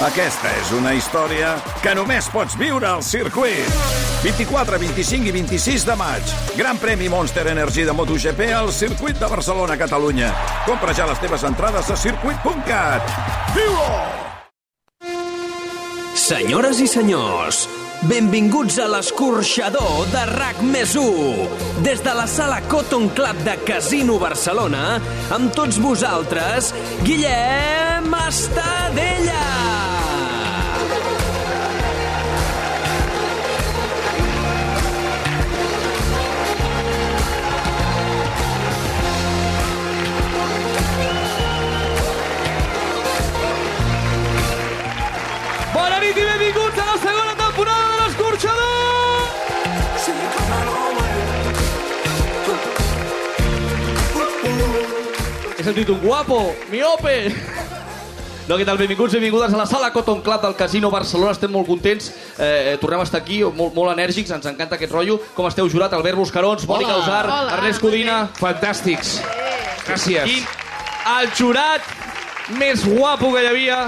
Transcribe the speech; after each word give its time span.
Aquesta 0.00 0.48
és 0.56 0.70
una 0.72 0.94
història 0.96 1.50
que 1.84 1.92
només 1.92 2.24
pots 2.32 2.54
viure 2.56 2.86
al 2.88 3.02
circuit. 3.04 3.66
24, 4.24 4.78
25 4.80 5.28
i 5.28 5.32
26 5.34 5.84
de 5.84 5.96
maig. 6.00 6.30
Gran 6.56 6.78
premi 6.80 7.10
Monster 7.12 7.44
Energy 7.52 7.84
de 7.84 7.92
MotoGP 7.92 8.46
al 8.56 8.72
circuit 8.72 9.18
de 9.20 9.28
Barcelona, 9.28 9.76
Catalunya. 9.76 10.30
Compra 10.64 10.94
ja 10.96 11.04
les 11.10 11.20
teves 11.20 11.44
entrades 11.44 11.90
a 11.92 11.98
circuit.cat. 12.00 13.12
Viu-ho! 13.52 13.90
Senyores 16.16 16.80
i 16.80 16.88
senyors, 16.88 17.66
benvinguts 18.08 18.78
a 18.80 18.86
l'escorxador 18.88 20.06
de 20.14 20.22
RAC 20.32 20.62
més 20.64 20.94
1. 20.96 21.84
Des 21.84 22.00
de 22.00 22.14
la 22.16 22.24
sala 22.24 22.62
Cotton 22.72 23.10
Club 23.12 23.44
de 23.44 23.58
Casino 23.68 24.16
Barcelona, 24.22 24.96
amb 25.36 25.52
tots 25.52 25.76
vosaltres, 25.84 26.72
Guillem 27.04 28.16
Estadella. 28.24 29.69
Sentit 55.70 55.90
un 55.90 56.00
guapo, 56.02 56.50
miope! 56.70 57.30
No, 58.48 58.56
què 58.58 58.64
tal? 58.66 58.78
Benvinguts 58.80 59.14
i 59.14 59.20
benvingudes 59.20 59.52
a 59.54 59.58
la 59.60 59.66
sala 59.70 59.92
Cotton 59.94 60.24
Club 60.26 60.42
del 60.42 60.56
Casino 60.58 60.88
Barcelona. 60.90 61.30
Estem 61.36 61.52
molt 61.54 61.68
contents. 61.70 62.08
Eh, 62.34 62.74
tornem 62.82 62.98
a 62.98 63.04
estar 63.06 63.20
aquí, 63.20 63.38
molt, 63.44 63.76
molt 63.76 63.92
enèrgics. 63.92 64.32
Ens 64.34 64.48
encanta 64.50 64.74
aquest 64.74 64.90
rotllo. 64.90 65.20
Com 65.36 65.46
esteu, 65.46 65.68
jurat? 65.70 65.94
Albert 65.94 66.18
Buscarons, 66.18 66.66
Mònica 66.66 66.96
Usar, 66.98 67.22
Hola. 67.28 67.54
Ernest 67.60 67.84
Codina. 67.84 68.16
Fantàstics. 68.40 69.20
Gràcies. 69.86 70.26
I 70.26 70.42
el 71.12 71.30
jurat 71.38 71.86
més 72.58 72.82
guapo 72.82 73.30
que 73.36 73.44
hi 73.46 73.50
havia. 73.52 73.80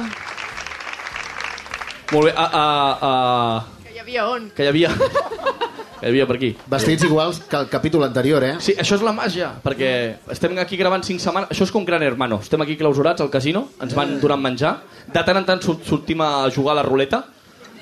Molt 2.12 2.30
bé. 2.30 2.36
A, 2.36 2.46
a, 2.46 2.64
a... 3.10 3.84
Que 3.88 3.96
hi 3.96 4.02
havia 4.06 4.30
on? 4.36 4.50
Que 4.54 4.68
hi 4.68 4.74
havia... 4.76 4.94
que 6.02 6.08
hi 6.08 6.10
havia 6.10 6.26
per 6.26 6.34
aquí. 6.34 6.48
Vestits 6.66 7.04
iguals 7.06 7.38
que 7.46 7.54
el 7.56 7.68
capítol 7.70 8.02
anterior, 8.02 8.42
eh? 8.42 8.56
Sí, 8.58 8.74
això 8.74 8.96
és 8.98 9.04
la 9.06 9.12
màgia, 9.14 9.52
perquè 9.62 9.90
estem 10.34 10.58
aquí 10.58 10.74
gravant 10.80 11.04
5 11.06 11.22
setmanes... 11.22 11.52
Això 11.54 11.62
és 11.68 11.70
com 11.70 11.84
Gran 11.86 12.02
Hermano. 12.02 12.40
Estem 12.42 12.60
aquí 12.64 12.74
clausurats 12.76 13.22
al 13.22 13.30
casino, 13.30 13.68
ens 13.80 13.94
van 13.94 14.16
donant 14.20 14.42
menjar. 14.42 14.80
De 15.06 15.22
tant 15.22 15.38
en 15.38 15.46
tant 15.46 15.62
sort- 15.62 15.86
sortim 15.86 16.20
a 16.26 16.48
jugar 16.50 16.74
a 16.74 16.80
la 16.80 16.82
ruleta, 16.88 17.22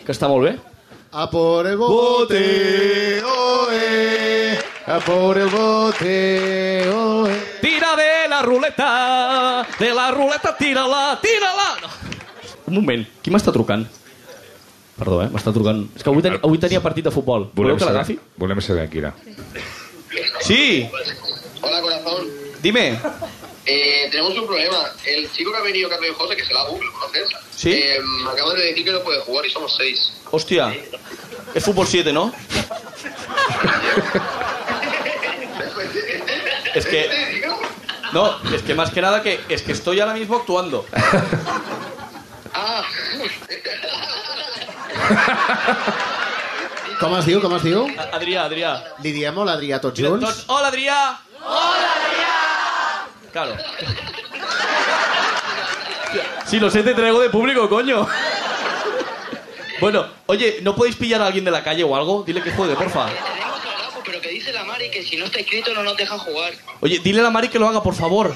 que 0.05 0.13
està 0.13 0.29
molt 0.29 0.45
bé. 0.51 0.59
A 1.17 1.25
por 1.33 1.67
el 1.67 1.79
bote, 1.81 2.43
oe, 3.25 4.59
a 4.87 4.99
por 5.01 5.39
el 5.41 5.49
bote, 5.51 6.85
oe. 6.93 7.33
Tira 7.65 7.97
de 7.97 8.29
la 8.31 8.43
ruleta, 8.43 9.67
de 9.81 9.91
la 9.97 10.11
ruleta, 10.13 10.55
tira-la, 10.61 11.19
tira-la! 11.25 11.71
No. 11.83 11.89
Un 12.71 12.77
moment, 12.79 13.03
qui 13.25 13.33
m'està 13.35 13.51
trucant? 13.51 13.83
Perdó, 15.01 15.23
eh? 15.25 15.31
M'està 15.33 15.53
trucant... 15.57 15.81
És 15.97 16.05
que 16.05 16.11
avui, 16.13 16.21
ten... 16.25 16.37
avui 16.45 16.61
tenia 16.61 16.83
partit 16.85 17.07
de 17.07 17.13
futbol. 17.15 17.49
Voleu 17.57 17.79
que 17.81 17.89
l'agafi? 17.89 18.19
volem 18.37 18.61
saber 18.61 18.89
qui 18.93 19.01
era. 19.01 19.15
Sí, 20.45 20.89
Hola, 21.63 21.81
corazón. 21.81 22.29
dime. 22.63 22.99
Eh, 23.65 24.09
tenemos 24.11 24.37
un 24.37 24.47
problema. 24.47 24.85
El 25.07 25.31
chico 25.33 25.53
que 25.53 25.59
ha 25.59 25.63
venido, 25.63 25.89
Carlos 25.89 26.17
José, 26.17 26.37
que 26.37 26.43
es 26.43 26.51
el 26.51 26.57
ABU, 26.57 26.83
¿lo 26.83 26.93
conoces? 26.93 27.29
Sí. 27.55 27.73
Eh, 27.73 28.01
me 28.25 28.31
acaban 28.31 28.57
de 28.57 28.65
decir 28.65 28.85
que 28.85 28.93
no 28.93 29.01
puede 29.01 29.21
jugar 29.21 29.47
y 29.47 29.51
somos 29.51 29.75
seis. 29.77 30.13
Hòstia, 30.31 30.71
és 31.55 31.65
futbol 31.65 31.87
7, 31.87 32.13
¿no? 32.13 32.33
es 36.75 36.87
que... 36.87 37.43
No, 38.13 38.37
es 38.55 38.63
que 38.63 38.75
más 38.75 38.91
que 38.91 39.01
nada 39.01 39.23
que 39.23 39.41
es 39.49 39.63
que 39.63 39.73
estoy 39.73 40.01
ahora 40.01 40.15
mismo 40.15 40.37
actuando. 40.37 40.85
Com 47.01 47.15
es 47.17 47.25
diu, 47.25 47.41
com 47.41 47.55
es 47.57 47.63
diu? 47.65 47.87
Adrià, 48.13 48.45
Adrià. 48.45 48.75
Li 49.03 49.13
diem 49.13 49.35
tots 49.81 49.99
junts? 49.99 50.25
tots, 50.25 50.45
hola, 50.49 50.69
Adrià! 50.69 51.19
Hola, 51.41 51.89
Adrià! 51.97 52.35
Claro. 53.33 53.57
Si 56.45 56.59
lo 56.59 56.69
sé, 56.71 56.83
te 56.83 56.95
traigo 56.95 57.21
de 57.21 57.31
público, 57.31 57.69
coño. 57.69 58.07
Bueno, 59.81 60.07
oye, 60.27 60.59
¿no 60.61 60.75
podéis 60.77 60.97
pillar 60.97 61.23
a 61.23 61.27
alguien 61.27 61.45
de 61.45 61.51
la 61.51 61.63
calle 61.63 61.85
o 61.85 61.97
algo? 61.97 62.23
Dile 62.27 62.43
que 62.43 62.51
juegue, 62.53 62.75
porfa. 62.75 63.09
pero 64.05 64.21
que 64.21 64.29
dice 64.29 64.53
la 64.53 64.65
Mari 64.65 64.91
que 64.91 65.03
si 65.03 65.17
no 65.17 65.25
está 65.25 65.39
escrito 65.41 65.73
no 65.73 65.83
nos 65.83 65.97
deja 65.97 66.19
jugar. 66.19 66.53
Oye, 66.81 66.99
dile 66.99 67.21
a 67.21 67.23
la 67.23 67.31
Mari 67.31 67.49
que 67.49 67.59
lo 67.59 67.67
haga, 67.69 67.83
por 67.83 67.95
favor. 67.95 68.35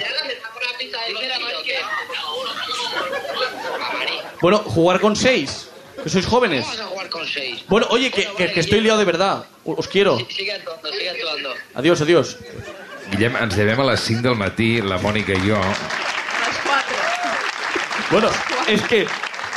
Bueno, 4.40 4.58
jugar 4.58 5.00
con 5.00 5.14
seis. 5.16 5.63
Que 6.04 6.10
sois 6.10 6.26
jóvenes. 6.26 6.65
vamos 6.66 6.81
a 6.81 6.87
jugar 6.87 7.09
con 7.09 7.26
seis. 7.26 7.65
Bueno, 7.69 7.87
oye, 7.91 8.10
que, 8.10 8.28
que- 8.37 8.53
que 8.53 8.60
estoy 8.60 8.81
liado 8.82 8.98
de 8.98 9.06
verdad. 9.06 9.44
Os 9.65 9.88
quiero. 9.88 10.19
Sigue 10.28 10.53
actuando, 10.53 10.88
sigue 10.92 11.09
actuando. 11.10 11.54
Adiós, 11.75 12.00
adiós. 12.03 12.37
Guillem, 13.10 13.37
ens 13.37 13.56
llevem 13.56 13.81
a 13.81 13.84
les 13.91 14.00
5 14.00 14.22
del 14.22 14.37
matí, 14.37 14.81
la 14.82 14.98
Mònica 14.98 15.32
i 15.32 15.41
jo. 15.48 15.56
Les 15.59 16.59
quatre. 16.64 16.97
Bueno, 18.10 18.28
és 18.69 18.82
que... 18.82 19.06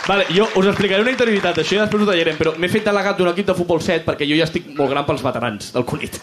Vale, 0.07 0.23
jo 0.31 0.47
us 0.55 0.65
explicaré 0.71 1.01
una 1.03 1.11
interioritat, 1.11 1.57
això 1.59 1.75
ja 1.75 1.83
després 1.83 2.03
ho 2.03 2.07
tallarem, 2.07 2.37
però 2.39 2.53
m'he 2.55 2.69
fet 2.71 2.85
delegat 2.87 3.17
d'un 3.19 3.27
equip 3.33 3.49
de 3.49 3.55
futbol 3.57 3.81
7 3.83 4.05
perquè 4.07 4.23
jo 4.29 4.37
ja 4.39 4.45
estic 4.47 4.69
molt 4.77 4.89
gran 4.93 5.03
pels 5.05 5.19
veterans 5.25 5.73
del 5.75 5.83
Cunit. 5.83 6.15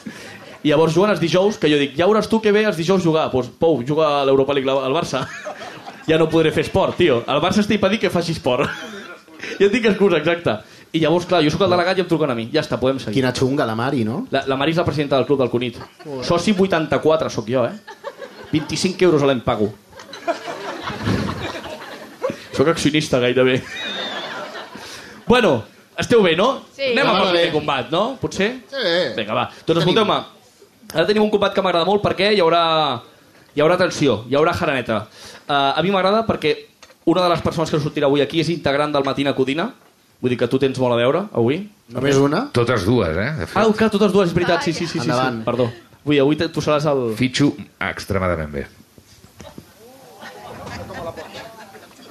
I 0.64 0.70
llavors 0.72 0.94
juguen 0.96 1.12
els 1.12 1.20
dijous, 1.20 1.58
que 1.60 1.68
jo 1.68 1.76
dic, 1.76 1.92
ja 1.98 2.06
veuràs 2.08 2.30
tu 2.32 2.40
que 2.40 2.52
ve 2.52 2.62
els 2.64 2.78
dijous 2.80 3.04
jugar. 3.04 3.26
Doncs 3.28 3.50
pues, 3.52 3.58
Pou, 3.60 3.82
juga 3.84 4.22
a 4.22 4.24
l'Europa 4.24 4.56
League 4.56 4.70
al 4.72 4.96
Barça. 4.96 5.26
Ja 6.08 6.16
no 6.16 6.30
podré 6.32 6.50
fer 6.52 6.64
esport, 6.64 6.96
tio. 6.96 7.22
Al 7.28 7.42
Barça 7.44 7.60
estic 7.60 7.80
per 7.80 7.90
dir 7.92 7.98
que 8.00 8.08
faci 8.12 8.32
esport. 8.32 8.70
Ja 9.60 9.68
tinc 9.72 9.90
excusa, 9.90 10.20
exacte. 10.22 10.58
I 10.94 11.00
llavors, 11.02 11.26
clar, 11.26 11.40
jo 11.42 11.50
sóc 11.50 11.64
el 11.66 11.72
delegat 11.74 11.98
i 11.98 12.04
em 12.04 12.08
truquen 12.10 12.30
a 12.30 12.36
mi. 12.38 12.46
Ja 12.52 12.62
està, 12.62 12.78
podem 12.78 13.00
seguir. 13.02 13.16
Quina 13.18 13.32
xunga, 13.34 13.66
la 13.66 13.74
Mari, 13.78 14.04
no? 14.06 14.24
La, 14.30 14.44
la 14.46 14.58
Mari 14.60 14.76
és 14.76 14.78
la 14.78 14.84
presidenta 14.86 15.18
del 15.18 15.26
club 15.26 15.40
del 15.42 15.50
Cunit. 15.50 15.80
Soci 16.22 16.54
84 16.54 17.32
sóc 17.34 17.50
jo, 17.50 17.64
eh? 17.66 18.04
25 18.52 19.02
euros 19.08 19.24
a 19.24 19.26
l'any 19.26 19.42
pago. 19.42 19.72
Sóc 22.54 22.68
accionista 22.70 23.18
gairebé. 23.18 23.58
Bueno, 25.26 25.64
esteu 25.98 26.22
bé, 26.22 26.36
no? 26.36 26.62
Sí. 26.76 26.92
Anem 26.92 27.10
a 27.10 27.16
primer 27.24 27.46
bé. 27.48 27.52
combat, 27.52 27.90
no? 27.90 28.04
Potser? 28.20 28.52
Sí. 28.70 28.92
Vinga, 29.16 29.34
va. 29.34 29.48
Doncs 29.66 29.82
escolteu-me, 29.82 30.20
ara 30.92 31.06
tenim 31.08 31.24
un 31.24 31.32
combat 31.32 31.54
que 31.56 31.64
m'agrada 31.64 31.88
molt 31.88 32.04
perquè 32.04 32.30
hi 32.36 32.42
haurà, 32.44 32.62
hi 33.56 33.64
haurà 33.64 33.78
tensió, 33.80 34.20
hi 34.30 34.38
haurà 34.38 34.54
jaraneta. 34.54 35.00
Uh, 35.48 35.72
a 35.74 35.82
mi 35.82 35.90
m'agrada 35.90 36.22
perquè 36.28 36.54
una 37.06 37.22
de 37.22 37.28
les 37.34 37.42
persones 37.44 37.70
que 37.70 37.80
sortirà 37.80 38.06
avui 38.08 38.22
aquí 38.24 38.40
és 38.40 38.48
integrant 38.52 38.92
del 38.94 39.04
Matina 39.04 39.34
Codina. 39.36 39.70
Vull 40.22 40.30
dir 40.32 40.38
que 40.40 40.48
tu 40.48 40.58
tens 40.62 40.78
molt 40.80 40.94
a 40.94 40.96
veure, 40.96 41.24
avui. 41.36 41.58
Només 41.92 42.16
una? 42.16 42.46
Totes 42.56 42.86
dues, 42.88 43.16
eh? 43.18 43.46
Ah, 43.54 43.66
clar, 43.76 43.90
totes 43.92 44.12
dues, 44.14 44.30
és 44.30 44.34
veritat, 44.36 44.62
sí, 44.64 44.72
sí, 44.72 44.86
sí. 44.86 45.00
sí, 45.02 45.10
sí. 45.10 45.42
Perdó. 45.44 45.66
Vull 46.04 46.14
dir, 46.16 46.22
avui 46.22 46.36
te- 46.40 46.48
tu 46.48 46.62
seràs 46.64 46.86
el... 46.88 47.10
Fitxo 47.18 47.50
extremadament 47.90 48.52
bé. 48.54 48.64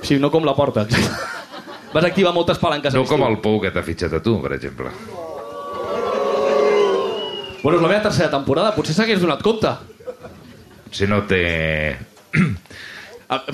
Sí, 0.04 0.20
no 0.20 0.30
com 0.30 0.46
la 0.46 0.54
porta. 0.54 0.86
Vas 1.94 2.06
activar 2.06 2.34
moltes 2.36 2.60
palanques. 2.60 2.94
No 2.94 3.06
com 3.08 3.24
el 3.26 3.38
Pou 3.42 3.60
que 3.64 3.72
t'ha 3.72 3.84
fitxat 3.86 4.14
a 4.20 4.22
tu, 4.22 4.36
per 4.44 4.54
exemple. 4.58 4.92
Bueno, 7.64 7.78
és 7.78 7.82
la 7.82 7.88
meva 7.88 8.02
tercera 8.04 8.30
temporada, 8.34 8.74
potser 8.76 8.94
s'hagués 8.98 9.22
donat 9.24 9.42
compte. 9.46 9.72
Potser 10.90 11.08
no 11.10 11.22
té... 11.30 11.96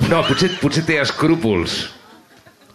No, 0.08 0.22
potser, 0.26 0.50
potser 0.60 0.84
té 0.86 1.00
escrúpols. 1.00 1.90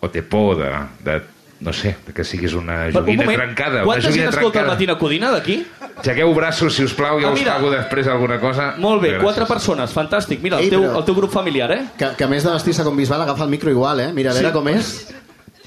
O 0.02 0.10
té 0.10 0.22
por 0.22 0.58
de, 0.60 0.70
de 1.04 1.22
no 1.66 1.72
sé, 1.74 1.96
de 2.06 2.14
que 2.14 2.24
siguis 2.28 2.54
una 2.54 2.86
un 2.88 2.94
joguina 2.94 3.24
moment, 3.24 3.40
trencada. 3.40 3.78
Una 3.84 3.86
quanta 3.86 4.12
gent 4.12 4.28
escolta 4.30 4.46
el 4.46 4.52
trencada. 4.52 4.74
Matina 4.74 4.98
Codina 5.00 5.32
d'aquí? 5.32 5.66
Aixequeu 5.98 6.34
braços, 6.36 6.76
si 6.76 6.84
us 6.84 6.94
plau, 6.94 7.20
jo 7.22 7.30
Ah, 7.30 7.32
us 7.34 7.40
mira. 7.40 7.54
pago 7.56 7.72
després 7.72 8.08
alguna 8.12 8.40
cosa. 8.40 8.74
Molt 8.78 9.02
bé, 9.02 9.14
Gràcies. 9.16 9.24
quatre 9.24 9.46
persones, 9.48 9.94
fantàstic. 9.96 10.42
Mira, 10.44 10.58
el 10.60 10.66
Ei, 10.66 10.70
teu, 10.70 10.84
però- 10.84 10.98
el 11.00 11.06
teu 11.06 11.16
grup 11.16 11.32
familiar, 11.32 11.72
eh? 11.72 11.86
Que, 11.98 12.10
que 12.18 12.24
a 12.26 12.28
més 12.28 12.44
de 12.44 12.52
vestir-se 12.52 12.84
com 12.84 12.96
Bisbal 12.96 13.22
agafa 13.22 13.44
el 13.46 13.50
micro 13.50 13.72
igual, 13.72 14.00
eh? 14.02 14.12
Mira, 14.14 14.32
a 14.32 14.34
veure 14.34 14.50
Sí. 14.50 14.54
com 14.54 14.68
és. 14.68 15.16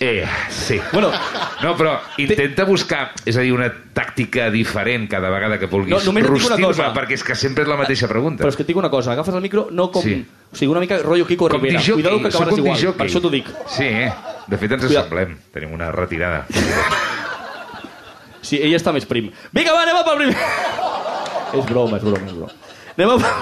Eh, 0.00 0.24
sí. 0.48 0.78
Bueno, 0.92 1.10
No, 1.62 1.72
però 1.76 1.96
intenta 2.22 2.62
buscar, 2.64 3.10
és 3.26 3.34
a 3.36 3.40
dir, 3.42 3.50
una 3.52 3.66
tàctica 3.94 4.44
diferent 4.54 5.08
cada 5.10 5.26
vegada 5.28 5.58
que 5.58 5.66
vulguis 5.66 5.90
No, 5.90 5.98
només 6.06 6.22
et 6.22 6.30
dic 6.30 6.36
una 6.36 6.38
rostir-me, 6.54 6.68
cosa. 6.68 6.92
perquè 6.94 7.16
és 7.18 7.24
que 7.26 7.34
sempre 7.34 7.64
és 7.64 7.68
la 7.68 7.76
mateixa 7.80 8.06
pregunta. 8.06 8.44
però 8.44 8.52
és 8.52 8.56
que 8.56 8.62
et 8.62 8.68
dic 8.68 8.76
una 8.78 8.90
cosa, 8.90 9.10
agafes 9.16 9.34
el 9.34 9.40
micro 9.42 9.66
no 9.72 9.88
com... 9.90 10.02
Sí. 10.02 10.20
O 10.52 10.56
sigui, 10.56 10.70
una 10.70 10.80
mica 10.80 10.98
rotllo 11.02 11.26
Kiko 11.26 11.48
Com 11.48 11.60
Rivera. 11.60 11.80
disjockey, 11.80 12.02
Cuidado 12.04 12.22
que 12.22 12.28
acabaràs 12.28 12.58
igual, 12.58 12.94
per 12.94 13.06
això 13.08 13.20
t'ho 13.20 13.30
dic. 13.34 13.50
Sí, 13.66 13.84
eh? 13.90 14.12
De 14.46 14.56
fet, 14.56 14.72
ens 14.72 14.84
Cuida- 14.86 15.00
assemblem. 15.00 15.34
Tenim 15.52 15.72
una 15.74 15.90
retirada. 15.92 16.46
Sí, 18.40 18.60
ell 18.62 18.72
està 18.78 18.92
més 18.94 19.04
prim. 19.04 19.28
Vinga, 19.52 19.74
va, 19.74 19.82
anem 19.82 19.98
a 19.98 20.04
pel 20.06 20.16
primer... 20.22 20.36
és 21.58 21.66
broma, 21.68 21.98
és 21.98 22.04
broma, 22.06 22.22
és 22.24 22.32
broma. 22.38 22.52
Anem 22.96 23.10
a... 23.18 23.32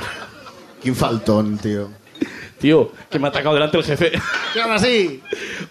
Quin 0.82 0.94
faltón, 0.98 1.58
tio. 1.62 1.90
Tío, 2.58 2.90
que 3.10 3.18
m'ha 3.18 3.28
atacado 3.28 3.54
delante 3.54 3.76
el 3.76 3.84
jefe. 3.84 4.12
Sí, 4.52 4.58
home, 4.60 4.78
sí. 4.78 5.22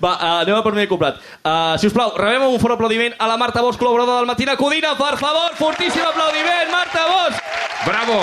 Va, 0.04 0.12
uh, 0.14 0.42
anem 0.44 0.56
a 0.56 0.62
per 0.62 0.72
primer 0.72 0.88
complet. 0.88 1.18
Uh, 1.42 1.74
si 1.82 1.88
us 1.90 1.96
plau, 1.96 2.12
rebem 2.18 2.46
un 2.46 2.60
fort 2.62 2.76
aplaudiment 2.76 3.16
a 3.18 3.30
la 3.32 3.38
Marta 3.42 3.64
Bosch, 3.66 3.80
col·laboradora 3.82 4.20
del 4.22 4.30
Matina 4.30 4.56
Codina. 4.56 4.94
Per 5.00 5.16
favor, 5.18 5.56
fortíssim 5.58 6.06
aplaudiment, 6.06 6.70
Marta 6.70 7.08
Bosch! 7.10 7.42
Bravo! 7.88 8.20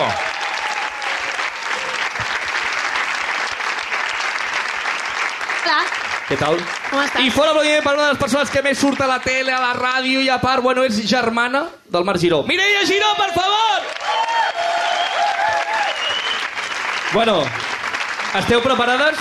Hola. 5.62 5.82
Què 6.28 6.38
tal? 6.38 6.56
Com 6.90 7.02
estàs? 7.02 7.26
I 7.26 7.34
fort 7.34 7.50
aplaudiment 7.50 7.82
per 7.84 7.96
una 7.96 8.06
de 8.06 8.14
les 8.14 8.22
persones 8.22 8.50
que 8.52 8.62
més 8.62 8.78
surt 8.78 9.02
a 9.02 9.10
la 9.10 9.18
tele, 9.24 9.52
a 9.52 9.60
la 9.62 9.74
ràdio 9.74 10.22
i 10.22 10.30
a 10.30 10.38
part, 10.42 10.62
bueno, 10.62 10.86
és 10.86 11.02
germana 11.08 11.66
del 11.90 12.06
Marc 12.06 12.22
Giró. 12.22 12.42
Mireia 12.46 12.86
Giró, 12.86 13.10
per 13.18 13.30
favor! 13.34 13.90
Bueno, 17.12 17.42
esteu 18.38 18.60
preparades? 18.62 19.18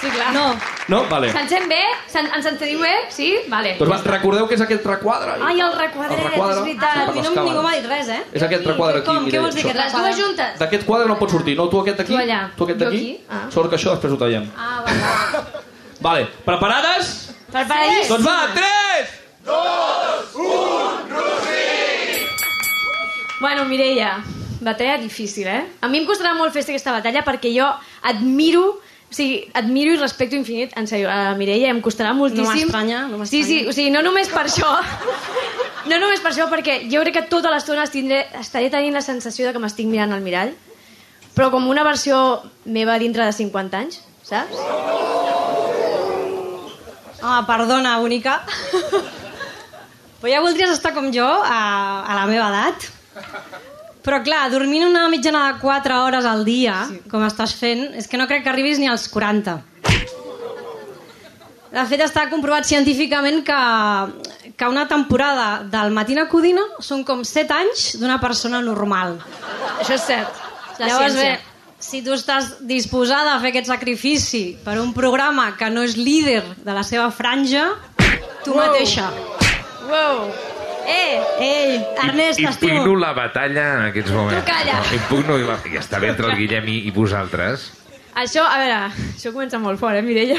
Sí, 0.00 0.10
clar. 0.10 0.32
No. 0.34 0.46
No? 0.92 0.98
Vale. 1.08 1.30
Se'n 1.32 1.46
sent 1.48 1.64
bé? 1.70 1.80
Se'n, 2.12 2.26
ens 2.36 2.44
sentiu 2.44 2.80
bé? 2.82 2.90
Sí? 3.14 3.30
Vale. 3.48 3.70
Doncs 3.78 3.88
va, 4.04 4.10
recordeu 4.12 4.44
que 4.50 4.54
és 4.58 4.60
aquest 4.60 4.84
requadre. 4.84 5.38
Ai, 5.40 5.60
el 5.64 5.72
requadret, 5.72 6.18
El 6.18 6.26
requadre. 6.28 6.56
és 6.58 6.60
veritat. 6.66 6.92
Sí, 6.92 6.98
per 6.98 7.08
A 7.08 7.14
mi 7.14 7.22
no, 7.24 7.44
ningú 7.48 7.62
m'ha 7.64 7.72
dit 7.78 7.86
res, 7.88 8.08
eh? 8.12 8.18
És 8.36 8.42
aquest 8.44 8.66
requadre 8.68 9.00
aquí, 9.00 9.06
Com? 9.08 9.30
Què 9.32 9.40
vols 9.40 9.54
dir, 9.56 9.64
aquest 9.64 9.80
Les 9.80 9.92
dues 9.96 10.18
juntes? 10.20 10.58
D'aquest 10.60 10.84
quadre 10.84 11.08
no 11.08 11.16
pot 11.18 11.30
sortir, 11.32 11.56
no? 11.56 11.68
Tu 11.72 11.80
aquest 11.80 11.96
d'aquí, 12.02 12.12
Tu 12.12 12.20
allà. 12.20 12.40
tu 12.58 12.64
aquest 12.68 12.78
d'aquí. 12.84 13.00
aquí. 13.00 13.24
Ah. 13.30 13.46
Sort 13.54 13.70
que 13.72 13.76
això 13.80 13.94
després 13.96 14.12
ho 14.12 14.16
tallem. 14.20 14.50
Ah, 14.58 14.82
va, 14.84 14.92
va. 14.92 15.44
Vale, 16.08 16.26
preparades? 16.44 17.14
Preparadíssim. 17.50 18.08
Doncs 18.12 18.26
va, 18.28 18.38
3! 18.52 19.20
Bueno, 23.40 23.64
Mireia, 23.64 24.22
batalla 24.60 24.98
difícil, 24.98 25.46
eh? 25.48 25.62
A 25.80 25.88
mi 25.88 26.02
em 26.02 26.08
costarà 26.08 26.34
molt 26.36 26.52
fer 26.54 26.64
aquesta 26.64 26.92
batalla 26.94 27.24
perquè 27.26 27.52
jo 27.54 27.66
admiro 28.02 28.66
o 29.04 29.14
sigui, 29.14 29.44
admiro 29.54 29.92
i 29.94 29.98
respecto 30.00 30.34
infinit, 30.34 30.72
en 30.74 30.88
sèrio, 30.90 31.06
a 31.06 31.36
Mireia 31.38 31.68
em 31.70 31.78
costarà 31.84 32.10
moltíssim. 32.18 32.64
m'estranya, 32.66 33.04
no 33.06 33.20
m'estranya. 33.20 33.30
Sí, 33.30 33.42
sí, 33.46 33.68
o 33.68 33.72
sigui, 33.76 33.92
no 33.94 34.00
només 34.02 34.26
per 34.32 34.42
això, 34.48 34.72
no 35.90 36.00
només 36.02 36.24
per 36.24 36.32
això, 36.32 36.48
perquè 36.50 36.80
jo 36.90 37.04
crec 37.04 37.14
que 37.20 37.22
tota 37.30 37.52
l'estona 37.54 37.84
estaré 37.86 38.72
tenint 38.74 38.96
la 38.96 39.04
sensació 39.06 39.46
de 39.46 39.52
que 39.54 39.62
m'estic 39.62 39.86
mirant 39.86 40.16
al 40.16 40.24
mirall, 40.24 40.50
però 41.36 41.52
com 41.54 41.68
una 41.70 41.84
versió 41.86 42.42
meva 42.64 42.98
dintre 42.98 43.22
de 43.28 43.36
50 43.38 43.78
anys, 43.84 44.00
saps? 44.26 44.58
Ah, 47.22 47.44
perdona, 47.46 47.96
bonica. 48.02 48.42
Però 50.20 50.28
ja 50.32 50.42
voldries 50.44 50.70
estar 50.74 50.92
com 50.96 51.06
jo, 51.12 51.24
a, 51.24 52.02
a 52.04 52.18
la 52.18 52.26
meva 52.28 52.50
edat. 52.50 52.84
Però 54.04 54.18
clar, 54.22 54.50
dormint 54.52 54.84
una 54.84 55.06
mitjana 55.08 55.46
de 55.52 55.60
4 55.62 56.00
hores 56.04 56.26
al 56.28 56.42
dia, 56.44 56.82
sí. 56.90 56.98
com 57.08 57.22
estàs 57.24 57.54
fent, 57.56 57.86
és 57.96 58.06
que 58.10 58.18
no 58.20 58.26
crec 58.28 58.42
que 58.44 58.50
arribis 58.52 58.78
ni 58.78 58.88
als 58.90 59.06
40. 59.08 59.54
De 61.74 61.82
fet, 61.90 62.02
està 62.04 62.28
comprovat 62.30 62.68
científicament 62.68 63.40
que, 63.46 63.56
que 64.54 64.68
una 64.70 64.84
temporada 64.86 65.64
del 65.72 65.90
Matina 65.96 66.28
Codina 66.30 66.62
són 66.84 67.02
com 67.08 67.24
7 67.26 67.56
anys 67.56 67.86
d'una 67.98 68.20
persona 68.22 68.60
normal. 68.62 69.16
Això 69.80 69.96
és 69.96 70.04
cert. 70.06 70.38
La 70.78 70.86
Llavors, 70.92 71.16
ciència. 71.16 71.40
bé, 71.40 71.80
si 71.82 72.02
tu 72.06 72.14
estàs 72.14 72.52
disposada 72.68 73.34
a 73.34 73.40
fer 73.42 73.50
aquest 73.50 73.72
sacrifici 73.72 74.44
per 74.64 74.76
un 74.82 74.92
programa 74.94 75.48
que 75.58 75.66
no 75.70 75.82
és 75.82 75.96
líder 75.98 76.44
de 76.62 76.72
la 76.76 76.84
seva 76.86 77.08
franja, 77.10 77.66
tu 78.44 78.52
Wow. 78.54 78.60
mateixa. 78.60 79.10
Wow. 79.90 80.28
Eh, 80.86 81.22
Ei, 81.40 81.78
Ernest, 82.08 82.40
t'estimo. 82.40 82.74
Impugno 82.80 82.98
la 83.00 83.12
batalla 83.16 83.64
en 83.78 83.86
aquests 83.88 84.12
moments. 84.12 84.44
Tu 84.44 84.50
calla. 84.50 84.76
No, 84.80 84.92
impugno 84.98 85.38
la... 85.40 85.56
Ja 85.72 85.80
està 85.80 86.00
bé 86.02 86.10
entre 86.12 86.28
el 86.30 86.36
Guillem 86.38 86.68
i, 86.68 86.76
i 86.88 86.92
vosaltres. 86.94 87.70
Això, 88.14 88.44
a 88.46 88.58
veure, 88.60 88.78
això 89.16 89.32
comença 89.34 89.58
molt 89.58 89.80
fort, 89.80 89.96
eh, 89.98 90.04
Mireia? 90.06 90.36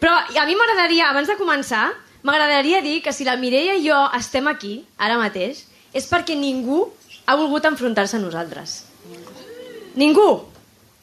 Però 0.00 0.14
a 0.14 0.46
mi 0.46 0.56
m'agradaria, 0.56 1.10
abans 1.10 1.28
de 1.28 1.36
començar, 1.40 1.88
m'agradaria 2.24 2.80
dir 2.84 3.00
que 3.04 3.12
si 3.12 3.26
la 3.26 3.36
Mireia 3.40 3.74
i 3.76 3.84
jo 3.88 3.98
estem 4.16 4.48
aquí, 4.48 4.78
ara 4.96 5.18
mateix, 5.20 5.64
és 5.92 6.08
perquè 6.10 6.36
ningú 6.38 6.86
ha 7.26 7.36
volgut 7.40 7.64
enfrontar-se 7.68 8.16
a 8.18 8.22
nosaltres. 8.22 8.82
Ningú! 10.00 10.28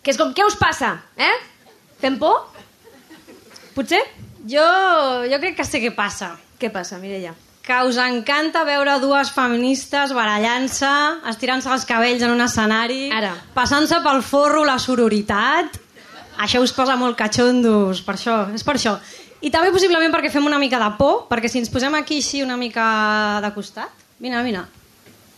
Que 0.01 0.11
és 0.13 0.17
com, 0.17 0.33
què 0.33 0.45
us 0.47 0.57
passa? 0.57 0.95
Eh? 1.17 1.33
Fem 2.01 2.17
por? 2.21 2.47
Potser? 3.75 4.01
Jo, 4.49 4.65
jo 5.29 5.37
crec 5.43 5.59
que 5.59 5.65
sé 5.67 5.79
què 5.83 5.93
passa. 5.95 6.33
Què 6.61 6.71
passa, 6.73 6.97
Mireia? 7.01 7.33
Que 7.71 7.77
us 7.87 7.95
encanta 8.03 8.65
veure 8.67 8.97
dues 8.99 9.29
feministes 9.31 10.11
barallant-se, 10.11 10.89
estirant-se 11.31 11.69
els 11.71 11.85
cabells 11.87 12.23
en 12.25 12.33
un 12.33 12.41
escenari, 12.43 13.05
Ara. 13.15 13.29
passant-se 13.55 14.01
pel 14.03 14.19
forro 14.27 14.65
la 14.67 14.75
sororitat. 14.75 15.77
Això 16.43 16.59
us 16.65 16.73
posa 16.75 16.97
molt 16.99 17.15
catxondos, 17.15 18.01
per 18.03 18.15
això, 18.17 18.35
és 18.57 18.65
per 18.67 18.75
això. 18.75 18.97
I 19.39 19.49
també 19.53 19.71
possiblement 19.71 20.11
perquè 20.11 20.29
fem 20.33 20.45
una 20.45 20.59
mica 20.59 20.81
de 20.83 20.89
por, 20.97 21.29
perquè 21.29 21.47
si 21.47 21.61
ens 21.61 21.69
posem 21.71 21.95
aquí 21.95 22.17
així 22.19 22.41
una 22.43 22.57
mica 22.59 23.39
de 23.41 23.53
costat, 23.55 24.03
vine, 24.19 24.43
vine, 24.43 24.65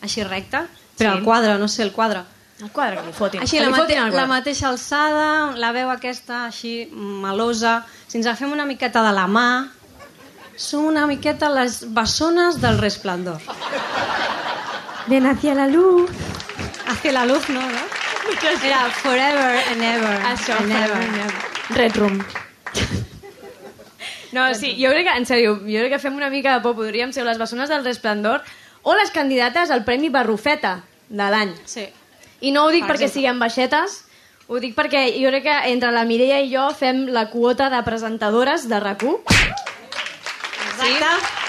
així 0.01 0.23
recte, 0.23 0.63
però 0.97 1.11
Sí. 1.13 1.17
el 1.19 1.23
quadre, 1.23 1.57
no 1.59 1.67
sé, 1.67 1.83
el 1.83 1.91
quadre. 1.91 2.23
El 2.63 2.71
quadre 2.71 2.97
que 2.97 3.05
li 3.05 3.13
fotin. 3.13 3.41
Així, 3.41 3.57
Que 3.57 3.61
la, 3.63 3.67
li 3.67 3.71
mate 3.73 3.83
fotin 3.83 3.99
al 3.99 4.11
la 4.15 4.25
mateixa 4.25 4.69
alçada, 4.69 5.53
la 5.55 5.71
veu 5.71 5.89
aquesta 5.91 6.45
així 6.45 6.89
melosa. 6.95 7.83
Si 8.07 8.17
ens 8.17 8.25
agafem 8.25 8.51
una 8.51 8.65
miqueta 8.65 9.03
de 9.03 9.11
la 9.11 9.27
mà, 9.27 9.69
som 10.55 10.85
una 10.85 11.05
miqueta 11.07 11.49
les 11.49 11.93
bessones 11.93 12.59
del 12.61 12.77
resplendor. 12.79 13.39
Ven 15.07 15.25
hacia 15.25 15.53
la 15.55 15.67
luz. 15.67 16.09
Hacia 16.87 17.11
la 17.11 17.25
luz, 17.25 17.49
no, 17.49 17.61
no? 17.61 17.83
Era 18.63 18.89
forever 18.89 19.59
and 19.71 19.81
ever. 19.81 20.19
Això, 20.25 20.57
and 20.59 20.71
ever. 20.71 21.33
Red 21.75 21.95
Room. 21.97 22.23
No, 24.31 24.53
sí, 24.55 24.75
jo 24.81 24.89
crec 24.89 25.05
que, 25.05 25.17
en 25.17 25.27
sèrio, 25.29 25.57
jo 25.61 25.83
crec 25.83 25.91
que 25.93 25.99
fem 26.01 26.15
una 26.17 26.29
mica 26.33 26.55
de 26.55 26.63
por. 26.63 26.75
Podríem 26.75 27.11
ser 27.13 27.25
les 27.27 27.37
bessones 27.37 27.69
del 27.69 27.83
resplendor 27.85 28.41
o 28.81 28.95
les 28.95 29.11
candidates 29.11 29.69
al 29.71 29.83
Premi 29.85 30.09
Barrufeta 30.09 30.81
de 31.09 31.27
l'any. 31.29 31.53
Sí. 31.65 31.85
I 32.41 32.51
no 32.51 32.65
ho 32.65 32.71
dic 32.73 32.87
Per 32.87 32.95
perquè 32.95 33.07
exemple. 33.07 33.19
siguem 33.21 33.39
baixetes, 33.39 33.99
ho 34.47 34.59
dic 34.59 34.73
perquè 34.75 35.05
jo 35.19 35.29
crec 35.29 35.45
que 35.45 35.59
entre 35.71 35.91
la 35.95 36.03
Mireia 36.03 36.41
i 36.41 36.49
jo 36.51 36.65
fem 36.75 37.05
la 37.13 37.29
quota 37.29 37.69
de 37.69 37.83
presentadores 37.85 38.67
de 38.67 38.81
RAC1. 38.81 39.21
Exacte. 40.89 41.39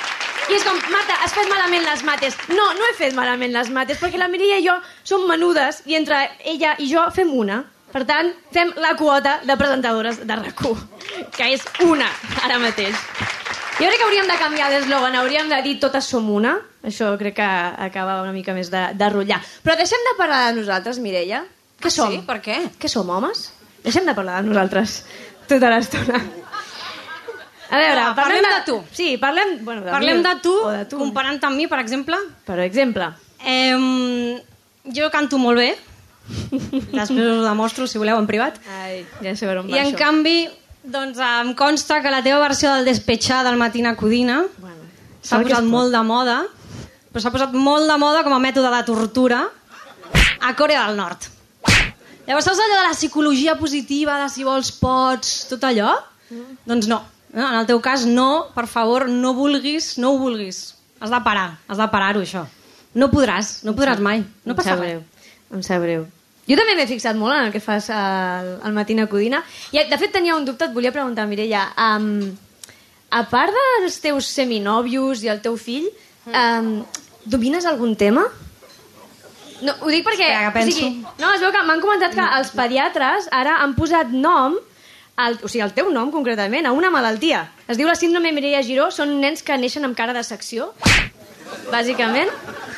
I 0.45 0.57
és 0.59 0.65
com, 0.67 0.77
Marta, 0.93 1.15
has 1.25 1.33
fet 1.33 1.49
malament 1.49 1.85
les 1.87 2.03
mates. 2.05 2.35
No, 2.53 2.67
no 2.77 2.89
he 2.91 2.95
fet 2.99 3.15
malament 3.17 3.55
les 3.55 3.71
mates, 3.73 3.97
perquè 4.03 4.19
la 4.21 4.29
Mireia 4.29 4.59
i 4.61 4.67
jo 4.67 4.75
som 5.03 5.23
menudes 5.29 5.79
i 5.89 5.97
entre 5.97 6.19
ella 6.45 6.75
i 6.85 6.89
jo 6.91 7.07
fem 7.17 7.31
una. 7.33 7.63
Per 7.95 8.03
tant, 8.05 8.33
fem 8.53 8.73
la 8.83 8.93
quota 8.99 9.39
de 9.47 9.55
presentadores 9.57 10.19
de 10.27 10.35
RAC1, 10.37 10.81
que 11.37 11.47
és 11.55 11.63
una, 11.87 12.09
ara 12.43 12.59
mateix. 12.59 12.97
Jo 13.79 13.87
crec 13.89 13.97
que 14.01 14.05
hauríem 14.07 14.29
de 14.29 14.37
canviar 14.39 14.69
d'eslògan, 14.71 15.17
hauríem 15.21 15.49
de 15.51 15.61
dir 15.65 15.77
totes 15.83 16.05
som 16.11 16.29
una. 16.31 16.57
Això 16.85 17.15
crec 17.19 17.39
que 17.39 17.49
acaba 17.89 18.21
una 18.23 18.35
mica 18.35 18.53
més 18.55 18.69
de, 18.71 18.83
de 18.99 19.09
rotllar. 19.15 19.41
Però 19.65 19.79
deixem 19.79 20.03
de 20.11 20.17
parlar 20.19 20.43
de 20.51 20.59
nosaltres, 20.61 20.99
Mireia. 21.03 21.45
Què 21.81 21.89
Ah, 21.89 21.95
som? 21.95 22.13
sí? 22.13 22.21
Per 22.27 22.41
què? 22.45 22.59
Què 22.83 22.91
som, 22.91 23.09
homes? 23.11 23.47
Deixem 23.87 24.05
de 24.07 24.15
parlar 24.15 24.43
de 24.43 24.51
nosaltres 24.53 25.01
tota 25.49 25.71
l'estona. 25.73 26.21
A 27.71 27.79
veure, 27.81 28.01
Va, 28.01 28.15
parlem 28.15 28.43
de 28.45 28.61
tu. 28.67 28.77
Sí, 28.93 29.17
parlem, 29.19 29.57
bueno, 29.65 29.83
de 29.83 29.91
Parlem 29.91 30.19
mi, 30.19 30.23
de 30.27 30.35
tu, 30.45 30.53
de 30.69 30.85
tu. 30.91 30.99
comparant 31.01 31.39
amb 31.49 31.57
mi, 31.57 31.67
per 31.67 31.79
exemple. 31.81 32.19
Per 32.45 32.59
exemple. 32.61 33.09
Eh, 33.45 34.43
jo 34.95 35.09
canto 35.11 35.39
molt 35.41 35.59
bé. 35.63 35.71
Després 36.93 37.25
us 37.25 37.39
ho 37.39 37.45
demostro, 37.45 37.87
si 37.89 37.99
voleu, 38.01 38.19
en 38.21 38.27
privat. 38.29 38.61
Ai, 38.81 39.03
ja 39.25 39.35
sé 39.37 39.49
per 39.49 39.59
on 39.61 39.69
I 39.69 39.79
en 39.81 39.91
això. 39.91 39.99
canvi, 39.99 40.49
doncs 40.85 41.19
em 41.25 41.55
consta 41.57 42.01
que 42.05 42.13
la 42.13 42.23
teva 42.25 42.39
versió 42.45 42.73
del 42.75 42.85
despetxar 42.89 43.43
del 43.45 43.57
Matina 43.61 43.95
Codina 43.97 44.43
Bueno, 44.59 44.85
s'ha 45.25 45.41
posat 45.43 45.65
molt 45.65 45.93
de 45.93 46.03
moda, 46.05 46.39
però 47.13 47.23
s'ha 47.25 47.33
posat 47.33 47.53
molt 47.57 47.89
de 47.89 47.97
moda 48.01 48.23
com 48.25 48.33
a 48.37 48.41
mètode 48.41 48.73
de 48.73 48.83
tortura 48.89 49.45
a 50.41 50.55
Corea 50.57 50.87
del 50.87 50.97
Nord. 51.01 51.31
Llavors, 52.27 52.45
saps 52.47 52.61
allò 52.61 52.77
de 52.81 52.87
la 52.89 52.95
psicologia 52.97 53.55
positiva, 53.61 54.17
de 54.23 54.29
si 54.33 54.45
vols 54.45 54.71
pots, 54.81 55.43
tot 55.51 55.65
allò? 55.69 55.91
Mm. 56.31 56.57
Doncs 56.65 56.89
no. 56.89 57.03
No. 57.35 57.49
En 57.51 57.59
el 57.61 57.67
teu 57.69 57.81
cas, 57.85 58.07
no, 58.07 58.49
per 58.55 58.67
favor, 58.71 59.09
no 59.11 59.35
vulguis, 59.37 59.95
no 59.99 60.15
ho 60.15 60.19
vulguis. 60.23 60.65
Has 61.03 61.13
de 61.13 61.21
parar, 61.27 61.59
has 61.69 61.81
de 61.81 61.89
parar-ho, 61.93 62.23
això. 62.25 62.47
No 62.95 63.11
podràs, 63.11 63.59
no 63.67 63.75
podràs 63.75 64.01
mai. 64.01 64.23
No 64.47 64.55
passa 64.57 64.79
res. 64.79 65.03
Em 65.53 65.63
sap 65.67 65.83
greu. 65.83 66.07
Jo 66.45 66.57
també 66.61 66.75
m'he 66.77 66.87
fixat 66.87 67.17
molt 67.17 67.35
en 67.35 67.47
el 67.49 67.53
que 67.53 67.61
fas 67.63 67.89
al, 67.93 68.51
al 68.63 68.75
Matina 68.77 69.07
Codina. 69.11 69.41
I, 69.73 69.83
de 69.89 69.99
fet, 70.01 70.13
tenia 70.13 70.37
un 70.37 70.45
dubte, 70.45 70.69
et 70.69 70.75
volia 70.77 70.93
preguntar, 70.93 71.27
Mireia. 71.29 71.67
Um, 71.81 72.35
a 73.15 73.23
part 73.31 73.55
dels 73.55 73.97
teus 74.03 74.29
seminòvios 74.29 75.25
i 75.25 75.31
el 75.33 75.41
teu 75.45 75.57
fill, 75.61 75.87
um, 76.29 76.77
domines 77.25 77.65
algun 77.69 77.95
tema? 77.97 78.27
No, 79.65 79.73
ho 79.81 79.91
dic 79.93 80.05
perquè... 80.05 80.29
Espera, 80.29 80.51
que 80.51 80.55
penso. 80.59 80.77
O 80.77 80.81
sigui, 80.81 81.19
no, 81.23 81.33
es 81.33 81.43
veu 81.45 81.53
que 81.55 81.65
m'han 81.65 81.83
comentat 81.83 82.17
que 82.17 82.29
els 82.39 82.53
pediatres 82.57 83.31
ara 83.33 83.59
han 83.65 83.77
posat 83.79 84.13
nom 84.13 84.59
el, 85.19 85.39
o 85.43 85.49
sigui, 85.49 85.63
el 85.65 85.73
teu 85.77 85.91
nom 85.95 86.11
concretament, 86.13 86.67
a 86.67 86.73
una 86.73 86.91
malaltia. 86.91 87.45
Es 87.69 87.77
diu 87.79 87.87
la 87.89 87.95
síndrome 87.99 88.33
Mireia 88.35 88.63
Giró, 88.67 88.91
són 88.91 89.21
nens 89.23 89.43
que 89.43 89.57
neixen 89.59 89.85
amb 89.87 89.97
cara 89.97 90.13
de 90.17 90.23
secció, 90.27 90.73
bàsicament. 91.71 92.31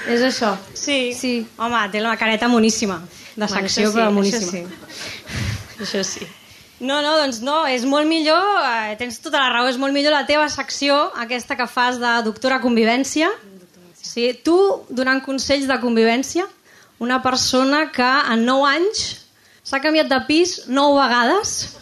És 0.06 0.22
això. 0.22 0.54
Sí. 0.74 1.12
Sí. 1.16 1.32
Home, 1.58 1.80
té 1.92 2.00
la 2.00 2.16
careta 2.16 2.48
moníssima. 2.48 3.00
De 3.36 3.44
Bueno, 3.46 3.68
secció, 3.68 3.88
això 3.88 3.92
sí, 3.92 3.96
però 3.96 4.06
això 4.08 4.14
moníssima. 4.14 4.50
sí. 4.50 5.82
Això 5.82 6.02
sí. 6.04 6.26
No, 6.80 7.00
no, 7.02 7.14
doncs 7.16 7.40
no, 7.40 7.66
és 7.66 7.84
molt 7.88 8.06
millor, 8.08 8.42
eh, 8.68 8.96
tens 9.00 9.18
tota 9.24 9.40
la 9.40 9.48
raó, 9.52 9.68
és 9.68 9.78
molt 9.80 9.94
millor 9.96 10.12
la 10.12 10.26
teva 10.28 10.48
secció, 10.52 11.10
aquesta 11.16 11.56
que 11.56 11.66
fas 11.66 11.98
de 12.00 12.12
doctora 12.24 12.60
convivència. 12.60 13.30
Sí, 13.96 14.34
tu 14.44 14.56
donant 14.88 15.22
consells 15.24 15.66
de 15.68 15.78
convivència, 15.80 16.44
una 16.98 17.22
persona 17.22 17.90
que 17.92 18.02
en 18.32 18.44
9 18.46 18.68
anys 18.68 19.02
s'ha 19.64 19.80
canviat 19.80 20.08
de 20.08 20.20
pis 20.28 20.66
9 20.68 21.00
vegades. 21.00 21.76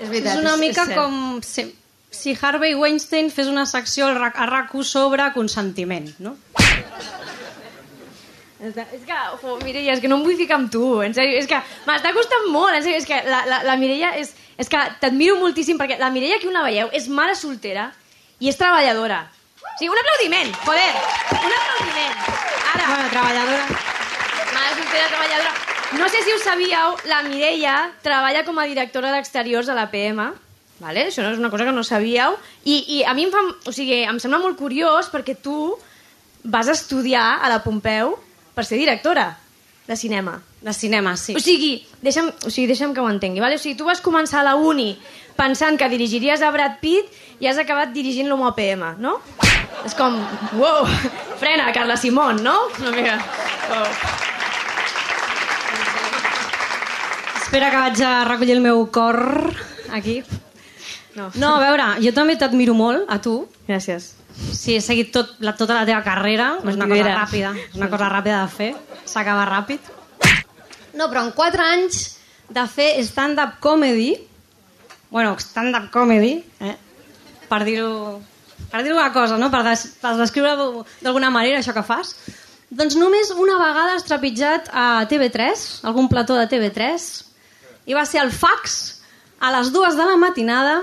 És 0.00 0.08
veritat, 0.08 0.34
és 0.34 0.40
una 0.40 0.54
és- 0.54 0.60
mica 0.60 0.82
és 0.82 0.88
cert. 0.88 0.96
com 0.98 1.40
si, 1.42 1.66
si 2.10 2.36
Harvey 2.40 2.74
Weinstein 2.74 3.30
fes 3.30 3.46
una 3.46 3.66
secció 3.66 4.08
RAC- 4.14 4.36
a 4.40 4.46
RAC1 4.46 4.84
sobre 4.84 5.32
consentiment, 5.34 6.08
no? 6.18 6.36
És 8.60 8.74
que, 9.06 9.14
jo, 9.40 9.54
Mireia, 9.64 9.94
és 9.94 10.00
que 10.02 10.08
no 10.10 10.18
em 10.18 10.24
vull 10.26 10.36
ficar 10.36 10.58
amb 10.60 10.68
tu, 10.70 11.00
en 11.00 11.14
sèrio, 11.16 11.38
és 11.40 11.46
que 11.48 11.56
m'està 11.86 12.10
costant 12.12 12.50
molt, 12.52 12.74
en 12.76 12.82
sèrio, 12.84 12.98
és 13.00 13.06
que 13.08 13.16
la, 13.24 13.38
la, 13.48 13.62
la 13.64 13.76
Mireia 13.80 14.10
és, 14.20 14.34
és 14.60 14.68
que 14.68 14.76
t'admiro 15.00 15.38
moltíssim, 15.40 15.78
perquè 15.80 15.96
la 15.98 16.10
Mireia, 16.12 16.36
que 16.42 16.48
una 16.50 16.60
veieu, 16.66 16.90
és 16.92 17.08
mare 17.08 17.32
soltera 17.40 17.86
i 18.38 18.50
és 18.52 18.58
treballadora. 18.60 19.22
O 19.64 19.72
sigui, 19.78 19.88
un 19.94 20.02
aplaudiment, 20.02 20.52
joder, 20.66 20.90
un 21.40 21.56
aplaudiment. 21.56 22.20
Ara, 22.74 22.84
Bueno, 22.90 23.08
treballadora. 23.14 23.64
mare 24.52 24.76
soltera, 24.76 25.08
treballadora. 25.08 25.54
No 25.98 26.08
sé 26.08 26.22
si 26.22 26.30
ho 26.30 26.38
sabíeu, 26.38 26.94
la 27.10 27.22
Mireia 27.26 27.90
treballa 28.04 28.44
com 28.46 28.58
a 28.62 28.66
directora 28.70 29.10
d'exteriors 29.10 29.68
a 29.68 29.74
la 29.74 29.88
PM, 29.90 30.28
vale? 30.78 31.06
això 31.08 31.24
no 31.24 31.32
és 31.34 31.40
una 31.40 31.50
cosa 31.50 31.66
que 31.66 31.74
no 31.74 31.82
sabíeu, 31.82 32.36
i, 32.64 33.00
i 33.00 33.02
a 33.02 33.14
mi 33.14 33.26
em, 33.26 33.32
fa, 33.34 33.42
o 33.66 33.74
sigui, 33.74 34.04
em 34.06 34.20
sembla 34.22 34.38
molt 34.38 34.58
curiós 34.58 35.10
perquè 35.10 35.34
tu 35.42 35.74
vas 36.44 36.70
estudiar 36.70 37.40
a 37.42 37.50
la 37.50 37.58
Pompeu 37.64 38.14
per 38.54 38.64
ser 38.64 38.78
directora 38.78 39.32
de 39.88 39.96
cinema. 39.96 40.38
De 40.62 40.72
cinema, 40.72 41.16
sí. 41.16 41.34
O 41.34 41.42
sigui, 41.42 41.80
deixa'm, 42.04 42.30
o 42.46 42.50
sigui, 42.52 42.68
deixa'm 42.70 42.94
que 42.94 43.02
ho 43.02 43.10
entengui. 43.10 43.42
Vale? 43.42 43.58
O 43.58 43.62
sigui, 43.62 43.74
tu 43.74 43.88
vas 43.88 44.00
començar 44.04 44.44
a 44.44 44.46
la 44.52 44.54
uni 44.54 44.92
pensant 45.34 45.78
que 45.80 45.88
dirigiries 45.90 46.44
a 46.44 46.52
Brad 46.54 46.78
Pitt 46.84 47.10
i 47.40 47.48
has 47.50 47.58
acabat 47.58 47.90
dirigint 47.96 48.30
l'Homo 48.30 48.46
APM, 48.52 48.94
no? 49.02 49.18
És 49.82 49.96
com, 49.98 50.20
wow, 50.60 50.86
frena, 51.40 51.72
Carla 51.74 51.98
Simón, 51.98 52.44
no? 52.44 52.56
Una 52.78 52.94
mica... 52.94 53.16
Oh. 53.74 54.29
Espera 57.50 57.66
que 57.66 57.78
vaig 57.82 58.00
a 58.06 58.10
recollir 58.28 58.54
el 58.54 58.60
meu 58.62 58.84
cor 58.94 59.16
aquí. 59.90 60.20
No. 61.16 61.24
No, 61.34 61.48
a 61.56 61.58
veure, 61.58 61.86
jo 61.98 62.12
també 62.14 62.36
t'admiro 62.38 62.76
molt, 62.78 63.08
a 63.10 63.16
tu. 63.18 63.32
Gràcies. 63.66 64.04
Sí, 64.54 64.76
he 64.76 64.82
seguit 64.84 65.08
tot, 65.10 65.32
la, 65.42 65.56
tota 65.58 65.74
la 65.74 65.80
teva 65.88 65.98
carrera. 66.06 66.52
És 66.62 66.76
una 66.78 66.86
cosa 66.86 67.08
ràpida. 67.08 67.48
És 67.64 67.72
una 67.74 67.88
cosa 67.90 68.06
ràpida 68.12 68.36
de 68.44 68.52
fer. 68.52 68.68
S'acaba 69.02 69.48
ràpid. 69.48 69.88
No, 70.94 71.08
però 71.08 71.24
en 71.24 71.32
4 71.34 71.64
anys 71.64 71.98
de 72.54 72.64
fer 72.70 72.86
stand-up 73.08 73.56
comedy, 73.66 74.12
bueno, 75.10 75.32
stand-up 75.42 75.88
comedy, 75.90 76.36
eh? 76.62 76.76
per 77.50 77.64
dir-ho 77.66 78.20
per 78.70 78.84
dir 78.86 78.92
una 78.94 79.08
cosa, 79.10 79.40
no? 79.42 79.48
per, 79.50 79.64
des, 79.66 79.82
per 79.98 80.12
descriure 80.20 80.52
d'alguna 81.02 81.32
manera 81.34 81.58
això 81.58 81.74
que 81.74 81.82
fas, 81.82 82.14
doncs 82.70 82.94
només 82.94 83.34
una 83.34 83.58
vegada 83.58 83.96
has 83.98 84.06
trepitjat 84.06 84.70
a 84.70 84.86
TV3, 85.10 85.66
algun 85.90 86.06
plató 86.06 86.38
de 86.38 86.46
TV3, 86.46 87.08
i 87.86 87.96
va 87.96 88.06
ser 88.06 88.20
el 88.22 88.32
fax 88.32 89.00
a 89.40 89.50
les 89.56 89.72
dues 89.72 89.96
de 89.96 90.06
la 90.06 90.16
matinada 90.20 90.80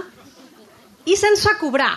i 1.05 1.15
sense 1.15 1.49
cobrar. 1.61 1.93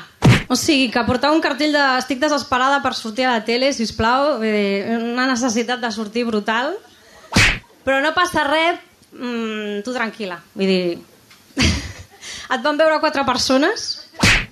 O 0.50 0.56
sigui, 0.58 0.88
que 0.90 1.02
portava 1.06 1.34
un 1.34 1.42
cartell 1.42 1.72
de 1.74 1.82
estic 2.00 2.18
desesperada 2.22 2.80
per 2.82 2.92
sortir 2.98 3.26
a 3.26 3.36
la 3.36 3.44
tele, 3.46 3.70
si 3.72 3.86
plau, 3.94 4.40
una 4.42 5.26
necessitat 5.30 5.80
de 5.82 5.90
sortir 5.94 6.24
brutal, 6.26 6.74
però 7.86 8.00
no 8.02 8.10
passa 8.16 8.44
res, 8.48 8.80
mm, 9.14 9.80
tu 9.86 9.94
tranquil·la. 9.94 10.40
Vull 10.54 10.70
dir, 10.70 10.98
et 12.54 12.62
van 12.66 12.78
veure 12.78 12.98
quatre 12.98 13.24
persones, 13.24 13.88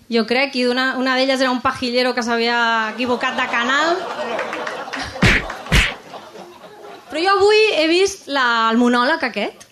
jo 0.08 0.24
crec, 0.26 0.54
i 0.56 0.66
una, 0.70 0.94
una 0.96 1.16
d'elles 1.18 1.40
era 1.40 1.50
un 1.50 1.60
pajillero 1.60 2.14
que 2.14 2.22
s'havia 2.22 2.58
equivocat 2.94 3.36
de 3.36 3.48
canal. 3.52 3.96
Però 7.08 7.24
jo 7.24 7.34
avui 7.34 7.64
he 7.74 7.88
vist 7.90 8.30
la, 8.30 8.70
el 8.70 8.78
monòleg 8.80 9.26
aquest. 9.28 9.67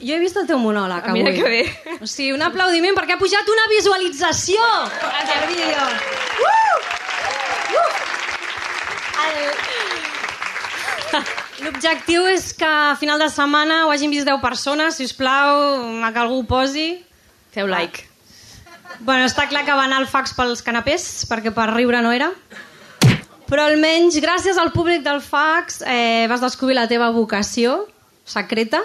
Jo 0.00 0.14
he 0.16 0.20
vist 0.22 0.36
el 0.40 0.46
teu 0.48 0.56
monòleg 0.58 1.02
Ah, 1.04 1.12
mira 1.12 1.28
avui. 1.30 1.42
que 1.42 1.48
bé. 1.48 1.62
O 2.00 2.06
sigui, 2.08 2.32
un 2.32 2.40
aplaudiment 2.42 2.94
perquè 2.96 3.12
ha 3.16 3.20
pujat 3.20 3.48
una 3.52 3.66
visualització 3.76 4.58
al 4.64 5.46
vídeo. 5.48 5.82
Uh! 6.40 6.46
Uh! 7.76 7.88
L'objectiu 11.60 12.24
és 12.30 12.54
que 12.56 12.64
a 12.64 12.94
final 12.96 13.18
de 13.20 13.26
setmana 13.28 13.82
ho 13.86 13.90
hagin 13.92 14.08
vist 14.10 14.24
10 14.26 14.40
persones, 14.40 14.94
si 14.96 15.04
us 15.04 15.12
plau, 15.12 16.00
que 16.12 16.18
algú 16.22 16.38
ho 16.40 16.46
posi. 16.48 17.04
Feu 17.52 17.66
like. 17.68 18.06
Bueno, 19.00 19.24
està 19.28 19.44
clar 19.48 19.64
que 19.66 19.72
va 19.76 19.84
anar 19.84 20.00
el 20.00 20.06
fax 20.08 20.32
pels 20.36 20.62
canapés, 20.64 21.26
perquè 21.28 21.52
per 21.52 21.68
riure 21.74 22.00
no 22.04 22.12
era. 22.16 22.30
Però 23.50 23.62
almenys, 23.66 24.16
gràcies 24.22 24.56
al 24.62 24.70
públic 24.72 25.02
del 25.04 25.20
fax, 25.20 25.82
eh, 25.84 26.26
vas 26.30 26.40
descobrir 26.40 26.76
la 26.78 26.86
teva 26.88 27.10
vocació 27.10 27.86
secreta, 28.24 28.80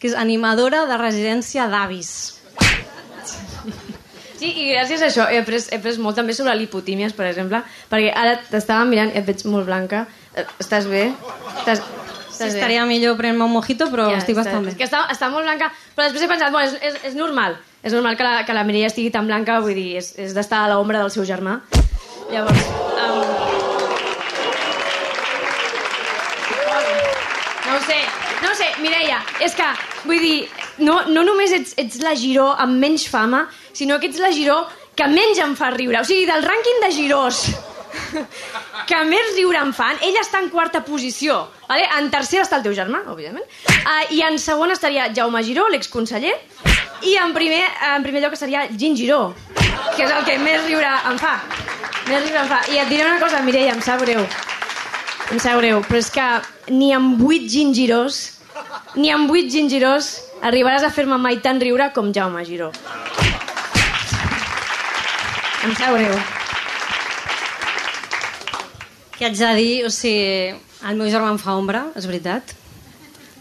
que 0.00 0.08
és 0.08 0.14
animadora 0.16 0.86
de 0.88 0.96
residència 0.96 1.68
d'avis. 1.68 2.10
Sí, 4.40 4.48
i 4.48 4.70
gràcies 4.72 5.02
a 5.04 5.10
això 5.10 5.26
he 5.28 5.36
après, 5.42 5.60
he 5.68 5.76
après 5.76 5.98
molt 6.00 6.16
també 6.16 6.32
sobre 6.32 6.54
l'hipotímies, 6.56 7.12
per 7.12 7.26
exemple, 7.28 7.60
perquè 7.90 8.12
ara 8.16 8.38
t'estava 8.48 8.86
mirant 8.88 9.12
i 9.12 9.18
et 9.20 9.26
veig 9.28 9.44
molt 9.52 9.68
blanca. 9.68 10.06
Eh, 10.32 10.46
Estàs 10.64 10.88
bé? 10.88 11.10
Estàs, 11.58 11.82
Sí, 12.40 12.46
estaria 12.48 12.86
millor 12.88 13.18
prenent-me 13.18 13.44
un 13.44 13.52
mojito, 13.52 13.90
però 13.92 14.06
ja, 14.08 14.16
estic 14.16 14.38
bastant 14.38 14.64
És 14.64 14.72
bé. 14.72 14.78
que 14.78 14.86
està, 14.86 15.02
està 15.12 15.28
molt 15.28 15.44
blanca, 15.44 15.66
però 15.92 16.06
després 16.06 16.24
he 16.24 16.28
pensat, 16.30 16.48
bueno, 16.54 16.70
és, 16.70 16.78
és, 16.80 16.94
és 17.10 17.14
normal. 17.18 17.58
És 17.84 17.92
normal 17.92 18.16
que 18.16 18.24
la, 18.24 18.46
que 18.48 18.54
la 18.56 18.64
Mireia 18.64 18.88
estigui 18.88 19.10
tan 19.12 19.26
blanca, 19.28 19.58
vull 19.60 19.76
dir, 19.76 19.98
és, 20.00 20.14
és 20.16 20.32
d'estar 20.32 20.62
a 20.64 20.70
l'ombra 20.72 21.02
del 21.02 21.12
seu 21.12 21.26
germà. 21.28 21.58
Llavors... 22.32 22.64
Um... 22.96 23.20
No 27.66 27.76
ho 27.76 27.80
sé, 27.84 28.00
no 28.40 28.48
ho 28.50 28.54
sé, 28.56 28.70
Mireia, 28.80 29.20
és 29.44 29.52
que, 29.54 29.68
vull 30.04 30.20
dir, 30.20 30.36
no, 30.84 31.00
no 31.08 31.24
només 31.26 31.52
ets, 31.56 31.74
ets 31.80 32.00
la 32.04 32.14
Giró 32.18 32.50
amb 32.52 32.78
menys 32.80 33.06
fama, 33.10 33.46
sinó 33.72 33.98
que 34.00 34.10
ets 34.10 34.20
la 34.22 34.32
Giró 34.34 34.62
que 34.96 35.08
menys 35.08 35.40
em 35.40 35.56
fa 35.56 35.70
riure. 35.74 36.00
O 36.00 36.06
sigui, 36.06 36.26
del 36.28 36.44
rànquing 36.44 36.80
de 36.84 36.90
Girós 36.96 37.44
que 38.90 38.98
més 39.08 39.32
riure 39.36 39.60
em 39.60 39.72
fan, 39.74 39.98
ell 40.06 40.18
està 40.20 40.40
en 40.42 40.50
quarta 40.52 40.82
posició. 40.86 41.40
Vale? 41.68 41.86
En 41.98 42.10
tercera 42.12 42.44
està 42.46 42.58
el 42.60 42.66
teu 42.66 42.74
germà, 42.76 43.02
òbviament. 43.10 43.46
Uh, 43.80 44.04
I 44.16 44.22
en 44.28 44.38
segon 44.42 44.72
estaria 44.74 45.10
Jaume 45.16 45.42
Giró, 45.46 45.68
l'exconseller. 45.72 46.34
I 47.06 47.16
en 47.16 47.32
primer, 47.32 47.62
en 47.94 48.04
primer 48.04 48.20
lloc 48.24 48.36
estaria 48.36 48.66
Gin 48.76 48.96
Giró, 48.96 49.30
que 49.96 50.04
és 50.04 50.10
el 50.10 50.24
que 50.26 50.36
més 50.42 50.66
riure 50.66 50.90
em 51.10 51.20
fa. 51.20 51.38
Més 52.08 52.26
riure 52.26 52.42
em 52.42 52.50
fa. 52.50 52.60
I 52.72 52.82
et 52.82 52.90
diré 52.92 53.06
una 53.06 53.20
cosa, 53.22 53.40
Mireia, 53.46 53.72
em 53.72 53.80
sap 53.84 54.02
greu. 54.04 54.20
Em 55.30 55.40
sap 55.40 55.60
greu, 55.62 55.80
però 55.86 56.00
és 56.02 56.10
que 56.12 56.26
ni 56.74 56.90
amb 56.92 57.20
vuit 57.22 57.46
Gin 57.48 57.72
Girós, 57.76 58.20
ni 58.96 59.10
amb 59.14 59.30
vuit 59.30 59.50
Gin 59.52 59.68
Girós 59.70 60.12
arribaràs 60.42 60.84
a 60.86 60.90
fer-me 60.90 61.18
mai 61.20 61.38
tan 61.44 61.60
riure 61.60 61.90
com 61.94 62.12
Jaume 62.14 62.44
Giró. 62.44 62.70
Em 65.60 65.74
sap 65.76 65.92
greu. 65.92 66.16
Què 69.18 69.28
haig 69.28 69.36
de 69.36 69.52
dir? 69.58 69.72
O 69.84 69.92
sigui, 69.92 70.56
el 70.88 70.96
meu 70.96 71.10
germà 71.12 71.34
em 71.34 71.38
fa 71.38 71.52
ombra, 71.60 71.84
és 71.94 72.08
veritat. 72.08 72.54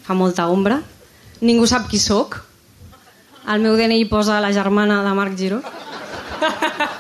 Fa 0.03 0.17
molta 0.17 0.50
ombra. 0.51 0.81
Ningú 1.39 1.69
sap 1.72 1.88
qui 1.88 2.01
sóc. 2.03 2.41
Al 3.48 3.63
meu 3.63 3.79
DNI 3.79 4.03
posa 4.12 4.41
la 4.43 4.51
germana 4.51 5.00
de 5.08 5.15
Marc 5.15 5.39
Giró. 5.39 5.63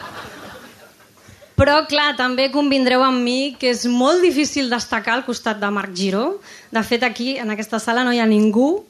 Però, 1.59 1.81
clar, 1.91 2.13
també 2.15 2.45
convindreu 2.53 3.01
amb 3.03 3.19
mi 3.19 3.53
que 3.59 3.73
és 3.73 3.83
molt 3.91 4.23
difícil 4.23 4.69
destacar 4.71 5.17
al 5.17 5.25
costat 5.27 5.59
de 5.59 5.67
Marc 5.75 5.91
Giró. 5.91 6.37
De 6.71 6.83
fet, 6.87 7.03
aquí, 7.03 7.33
en 7.35 7.51
aquesta 7.51 7.81
sala, 7.83 8.05
no 8.07 8.13
hi 8.15 8.21
ha 8.23 8.27
ningú 8.29 8.85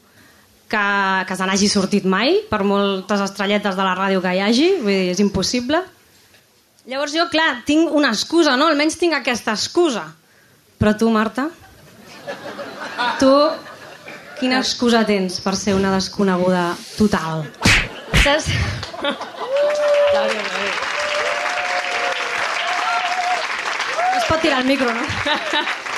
que, 0.70 0.84
que 1.26 1.38
se 1.40 1.48
n'hagi 1.50 1.70
sortit 1.72 2.06
mai, 2.06 2.44
per 2.52 2.62
moltes 2.62 3.24
estrelletes 3.26 3.74
de 3.74 3.88
la 3.88 3.96
ràdio 3.98 4.22
que 4.22 4.36
hi 4.38 4.44
hagi. 4.46 4.68
Vull 4.84 4.94
dir, 4.94 5.16
és 5.16 5.24
impossible. 5.24 5.82
Llavors 6.90 7.18
jo, 7.18 7.26
clar, 7.34 7.50
tinc 7.66 7.90
una 7.90 8.14
excusa, 8.14 8.54
no? 8.58 8.70
Almenys 8.70 9.00
tinc 9.02 9.18
aquesta 9.18 9.58
excusa. 9.58 10.06
Però 10.78 10.94
tu, 10.94 11.10
Marta, 11.10 11.50
tu, 13.18 13.34
quina 14.38 14.62
excusa 14.62 15.02
tens 15.10 15.42
per 15.42 15.58
ser 15.58 15.74
una 15.78 15.92
desconeguda 15.98 16.70
total? 17.02 17.48
Saps? 18.22 18.54
pot 24.30 24.42
tirar 24.46 24.62
el 24.62 24.68
micro, 24.70 24.94
no? 24.94 25.02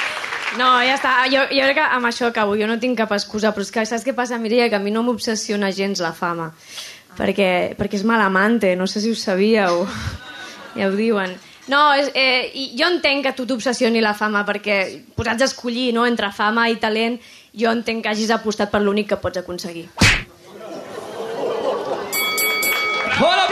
No, 0.60 0.66
ja 0.84 0.98
està. 0.98 1.14
Jo, 1.32 1.46
jo 1.48 1.64
crec 1.64 1.78
que 1.78 1.84
amb 1.96 2.10
això 2.10 2.28
acabo. 2.28 2.58
Jo 2.60 2.68
no 2.68 2.76
tinc 2.80 2.98
cap 3.00 3.14
excusa, 3.16 3.54
però 3.56 3.64
és 3.64 3.72
que 3.72 3.86
saps 3.88 4.04
què 4.04 4.12
passa, 4.16 4.36
Mireia? 4.36 4.66
Que 4.68 4.76
a 4.76 4.84
mi 4.84 4.92
no 4.92 5.04
m'obsessiona 5.08 5.70
gens 5.72 6.02
la 6.04 6.12
fama. 6.12 6.50
Perquè, 7.16 7.78
perquè 7.80 7.96
és 8.00 8.04
malamante, 8.08 8.74
no 8.76 8.88
sé 8.88 9.00
si 9.04 9.14
ho 9.14 9.16
sabíeu. 9.16 9.86
Ja 10.76 10.88
ho 10.88 10.94
diuen. 10.96 11.34
No, 11.68 11.82
és, 12.00 12.08
eh, 12.16 12.48
jo 12.80 12.88
entenc 12.88 13.26
que 13.26 13.34
tu 13.36 13.44
t'obsessioni 13.48 14.00
la 14.00 14.14
fama, 14.16 14.46
perquè 14.48 14.78
posats 15.18 15.44
a 15.44 15.50
escollir 15.50 15.90
no, 15.92 16.06
entre 16.08 16.30
fama 16.32 16.70
i 16.72 16.78
talent, 16.80 17.18
jo 17.52 17.74
entenc 17.76 18.06
que 18.06 18.14
hagis 18.14 18.32
apostat 18.32 18.72
per 18.72 18.80
l'únic 18.80 19.10
que 19.10 19.20
pots 19.20 19.42
aconseguir. 19.44 19.90
Hola, 23.20 23.44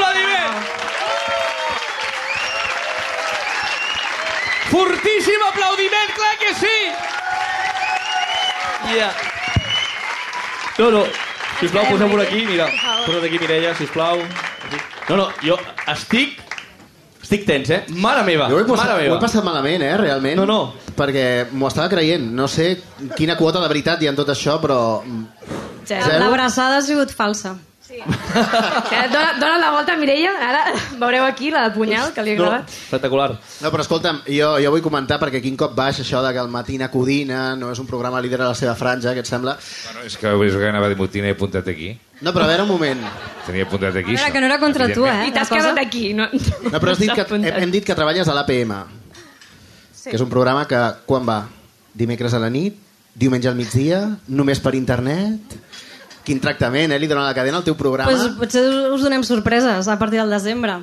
Fortíssim 4.69 5.41
aplaudiment, 5.49 6.11
clar 6.15 6.35
que 6.41 6.51
sí! 6.59 6.77
Ja. 8.95 9.09
No, 10.79 10.91
no, 10.91 11.01
sisplau, 11.59 11.85
poseu 11.89 12.09
por 12.09 12.21
aquí, 12.21 12.45
mira. 12.47 12.67
Posa't 13.05 13.25
aquí, 13.25 13.39
Mireia, 13.41 13.73
sisplau. 13.75 14.21
No, 15.09 15.17
no, 15.17 15.25
jo 15.43 15.57
estic... 15.91 16.37
Estic 17.21 17.43
tens, 17.45 17.69
eh? 17.69 17.81
Mare 18.01 18.23
meva, 18.25 18.47
Jo 18.49 18.57
ho 18.57 18.61
he, 18.61 18.65
mare 18.65 18.77
passat, 18.77 18.93
ho 18.95 19.01
meva. 19.03 19.15
he 19.17 19.21
passat 19.21 19.45
malament, 19.45 19.83
eh, 19.85 19.95
realment. 20.01 20.39
No, 20.39 20.45
no. 20.49 20.93
Perquè 20.97 21.25
m'ho 21.51 21.67
estava 21.69 21.89
creient. 21.91 22.23
No 22.33 22.47
sé 22.49 22.71
quina 23.17 23.35
quota 23.37 23.61
de 23.61 23.67
veritat 23.69 24.01
hi 24.01 24.09
ha 24.09 24.13
en 24.15 24.17
tot 24.17 24.29
això, 24.33 24.57
però... 24.63 24.79
Zero. 25.89 26.15
L'abraçada 26.21 26.77
ha 26.79 26.85
sigut 26.85 27.11
falsa. 27.13 27.55
Eh, 27.89 29.07
Dona, 29.11 29.33
dona 29.39 29.57
la 29.57 29.71
volta, 29.73 29.95
Mireia. 29.97 30.31
Ara 30.45 30.61
veureu 30.99 31.23
aquí 31.25 31.49
la 31.51 31.63
de 31.67 31.73
punyal 31.75 32.11
que 32.13 32.21
li 32.23 32.35
ha 32.35 32.37
No, 32.37 32.43
clavat. 32.45 32.69
espectacular. 32.69 33.31
No, 33.61 33.71
però 33.71 33.81
escolta'm, 33.81 34.19
jo, 34.27 34.49
jo 34.61 34.71
vull 34.73 34.83
comentar 34.85 35.17
perquè 35.21 35.41
quin 35.41 35.57
cop 35.57 35.73
baix 35.75 35.99
això 36.03 36.21
de 36.25 36.31
que 36.35 36.39
el 36.43 36.49
Matina 36.53 36.89
Codina 36.91 37.55
no 37.55 37.71
és 37.71 37.79
un 37.81 37.87
programa 37.87 38.21
líder 38.21 38.41
a 38.43 38.49
la 38.51 38.55
seva 38.55 38.75
franja, 38.75 39.13
què 39.15 39.23
et 39.23 39.29
sembla? 39.29 39.57
Bueno, 39.85 40.05
és 40.05 40.17
que 40.17 40.27
és 40.49 40.55
que 40.55 40.69
anava 40.69 40.85
a 40.85 40.89
dir 40.89 40.97
motina 40.97 41.27
i 41.27 41.33
he 41.33 41.37
apuntat 41.37 41.67
aquí. 41.67 41.89
No, 42.21 42.33
però 42.33 42.43
a 42.45 42.47
veure, 42.51 42.63
un 42.63 42.69
moment. 42.69 43.01
Tenia 43.47 43.65
apuntat 43.65 43.95
aquí. 43.95 44.13
Era 44.13 44.25
això, 44.27 44.33
que 44.33 44.39
no 44.41 44.45
era 44.51 44.59
contra 44.59 44.89
tu, 44.93 45.05
eh? 45.07 45.27
I 45.27 45.31
t'has 45.31 45.49
quedat 45.49 45.77
aquí. 45.79 46.13
No, 46.13 46.27
No, 46.29 46.79
però 46.79 46.91
has 46.91 46.99
dit 46.99 47.11
que, 47.13 47.25
hem, 47.35 47.45
hem 47.63 47.71
dit 47.71 47.85
que 47.85 47.95
treballes 47.95 48.27
a 48.27 48.33
l'APM, 48.35 48.73
sí. 49.93 50.09
que 50.11 50.15
és 50.15 50.21
un 50.21 50.29
programa 50.29 50.67
que 50.67 50.79
quan 51.05 51.25
va? 51.27 51.47
Dimecres 51.93 52.33
a 52.33 52.39
la 52.39 52.49
nit? 52.49 52.75
Diumenge 53.15 53.49
al 53.49 53.55
migdia? 53.55 54.03
Només 54.27 54.59
per 54.61 54.75
internet? 54.75 55.57
Quin 56.25 56.39
tractament, 56.43 56.91
eh? 56.93 56.99
Li 57.01 57.07
donen 57.09 57.25
la 57.25 57.33
cadena 57.33 57.57
al 57.57 57.63
teu 57.65 57.75
programa. 57.79 58.11
Pues, 58.11 58.21
potser 58.37 58.61
us 58.93 59.01
donem 59.01 59.23
sorpreses 59.25 59.87
a 59.87 59.95
partir 59.97 60.19
del 60.21 60.29
desembre. 60.33 60.73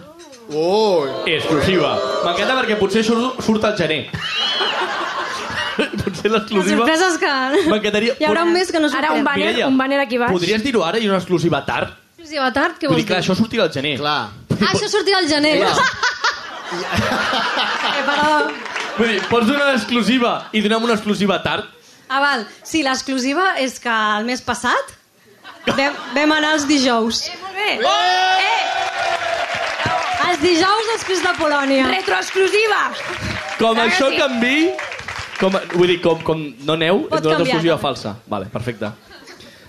Oh! 0.51 1.05
Exclusiva. 1.27 1.93
M'encanta 2.25 2.55
perquè 2.61 2.77
potser 2.81 3.03
surt, 3.07 3.41
surt 3.45 3.65
al 3.67 3.77
gener. 3.79 4.07
potser 5.77 6.31
Les 6.31 6.33
l'exclusiva... 6.33 6.77
sorpreses 6.81 7.19
que... 7.23 7.33
M'encantaria... 7.71 8.13
Hi 8.21 8.25
haurà 8.31 8.43
un 8.47 8.53
mes 8.57 8.69
que 8.73 8.81
no 8.81 8.89
Ara 8.89 8.97
un 9.13 9.17
sorprèn. 9.21 9.25
banner, 9.29 9.47
Mireia, 9.53 9.67
un 9.69 9.77
banner 9.79 10.01
aquí 10.07 10.17
baix. 10.23 10.33
Podries 10.33 10.63
dir-ho 10.65 10.81
ara 10.87 10.99
i 11.03 11.07
una 11.11 11.19
exclusiva 11.21 11.61
tard? 11.69 11.89
Exclusiva 12.17 12.49
tard, 12.55 12.73
què 12.81 12.87
vols 12.91 12.99
dir, 13.03 13.07
clar, 13.11 13.21
això 13.23 13.35
sortirà 13.39 13.63
al 13.69 13.73
gener. 13.75 13.97
Clar. 14.01 14.21
Ah, 14.57 14.71
això 14.73 14.87
sortirà 14.91 15.17
al 15.21 15.29
gener. 15.31 15.55
eh, 15.63 15.67
però... 18.09 18.27
Vull 18.97 19.11
dir, 19.13 19.21
pots 19.29 19.47
donar 19.51 19.67
l'exclusiva 19.75 20.33
i 20.57 20.59
donem 20.65 20.83
una 20.89 20.95
exclusiva 20.97 21.37
tard? 21.45 21.65
Ah, 22.09 22.21
val. 22.23 22.41
Sí, 22.65 22.81
l'exclusiva 22.87 23.45
és 23.61 23.77
que 23.83 23.93
el 23.93 24.25
mes 24.29 24.41
passat 24.47 24.95
vam, 25.75 25.95
vam 26.15 26.33
anar 26.37 26.53
els 26.57 26.67
dijous. 26.69 27.25
Molt 27.43 27.55
bé. 27.57 27.71
Oh! 27.83 27.91
Eh, 28.43 30.31
Els 30.31 30.41
dijous 30.43 30.89
després 30.93 31.23
de 31.23 31.33
Polònia. 31.39 31.87
retroexclusiva. 31.89 32.83
Com 33.59 33.75
que 33.79 33.83
això 33.89 34.11
sí. 34.11 34.19
canvi... 34.21 34.71
Com, 35.37 35.53
vull 35.75 35.91
dir, 35.93 35.99
com, 36.01 36.21
com 36.25 36.41
no 36.65 36.73
aneu, 36.79 37.03
Pot 37.11 37.21
és 37.21 37.27
una 37.29 37.43
exclusiva 37.45 37.75
també. 37.77 37.83
falsa. 37.83 38.15
Vale, 38.27 38.47
perfecte. 38.49 38.89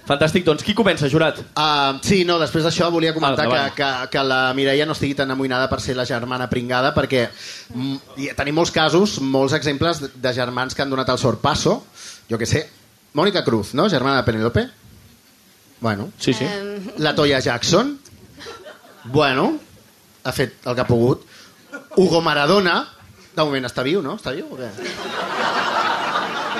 Fantàstic, 0.07 0.45
doncs 0.47 0.63
qui 0.63 0.71
comença, 0.73 1.09
jurat? 1.11 1.41
Uh, 1.51 1.97
sí, 2.07 2.21
no, 2.23 2.37
després 2.39 2.63
d'això 2.63 2.87
volia 2.89 3.11
comentar 3.13 3.43
Ah, 3.51 3.65
que, 3.67 3.75
que, 3.75 3.89
que 4.13 4.23
la 4.23 4.53
Mireia 4.55 4.85
no 4.87 4.93
estigui 4.95 5.13
tan 5.19 5.29
amoïnada 5.35 5.67
per 5.67 5.81
ser 5.83 5.97
la 5.99 6.05
germana 6.07 6.47
pringada, 6.47 6.93
perquè 6.95 7.25
mm, 7.75 7.95
hi- 8.15 8.29
tenim 8.37 8.55
molts 8.55 8.71
casos, 8.71 9.17
molts 9.19 9.51
exemples 9.57 9.99
de, 10.05 10.09
de 10.15 10.33
germans 10.33 10.73
que 10.73 10.81
han 10.85 10.89
donat 10.95 11.09
el 11.11 11.19
sorpasso. 11.19 11.81
Jo 12.31 12.39
que 12.39 12.47
sé, 12.47 12.63
Mònica 13.19 13.43
Cruz, 13.43 13.73
no? 13.75 13.89
Germana 13.91 14.21
de 14.21 14.23
Penélope? 14.31 14.63
Bueno. 15.79 16.11
Sí, 16.19 16.33
sí. 16.33 16.45
La 16.97 17.13
Toya 17.15 17.39
Jackson? 17.39 17.99
Bueno, 19.05 19.59
ha 20.23 20.31
fet 20.31 20.65
el 20.65 20.75
que 20.75 20.81
ha 20.81 20.87
pogut. 20.87 21.25
Hugo 21.95 22.21
Maradona? 22.21 22.81
De 23.35 23.45
moment 23.45 23.67
està 23.69 23.83
viu, 23.85 24.01
no? 24.01 24.17
Està 24.17 24.33
viu 24.33 24.47
o 24.49 24.57
què? 24.57 24.71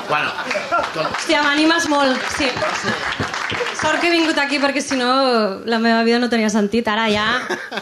Bueno, 0.08 0.30
Hòstia, 0.96 1.42
m'animes 1.44 1.88
molt, 1.92 2.22
sí. 2.38 2.48
Sort 3.78 4.00
que 4.02 4.08
he 4.08 4.14
vingut 4.14 4.38
aquí 4.40 4.58
perquè 4.62 4.82
si 4.82 4.96
no 4.98 5.10
la 5.68 5.80
meva 5.84 6.00
vida 6.08 6.20
no 6.22 6.30
tenia 6.32 6.50
sentit. 6.54 6.88
Ara 6.88 7.10
ja 7.12 7.26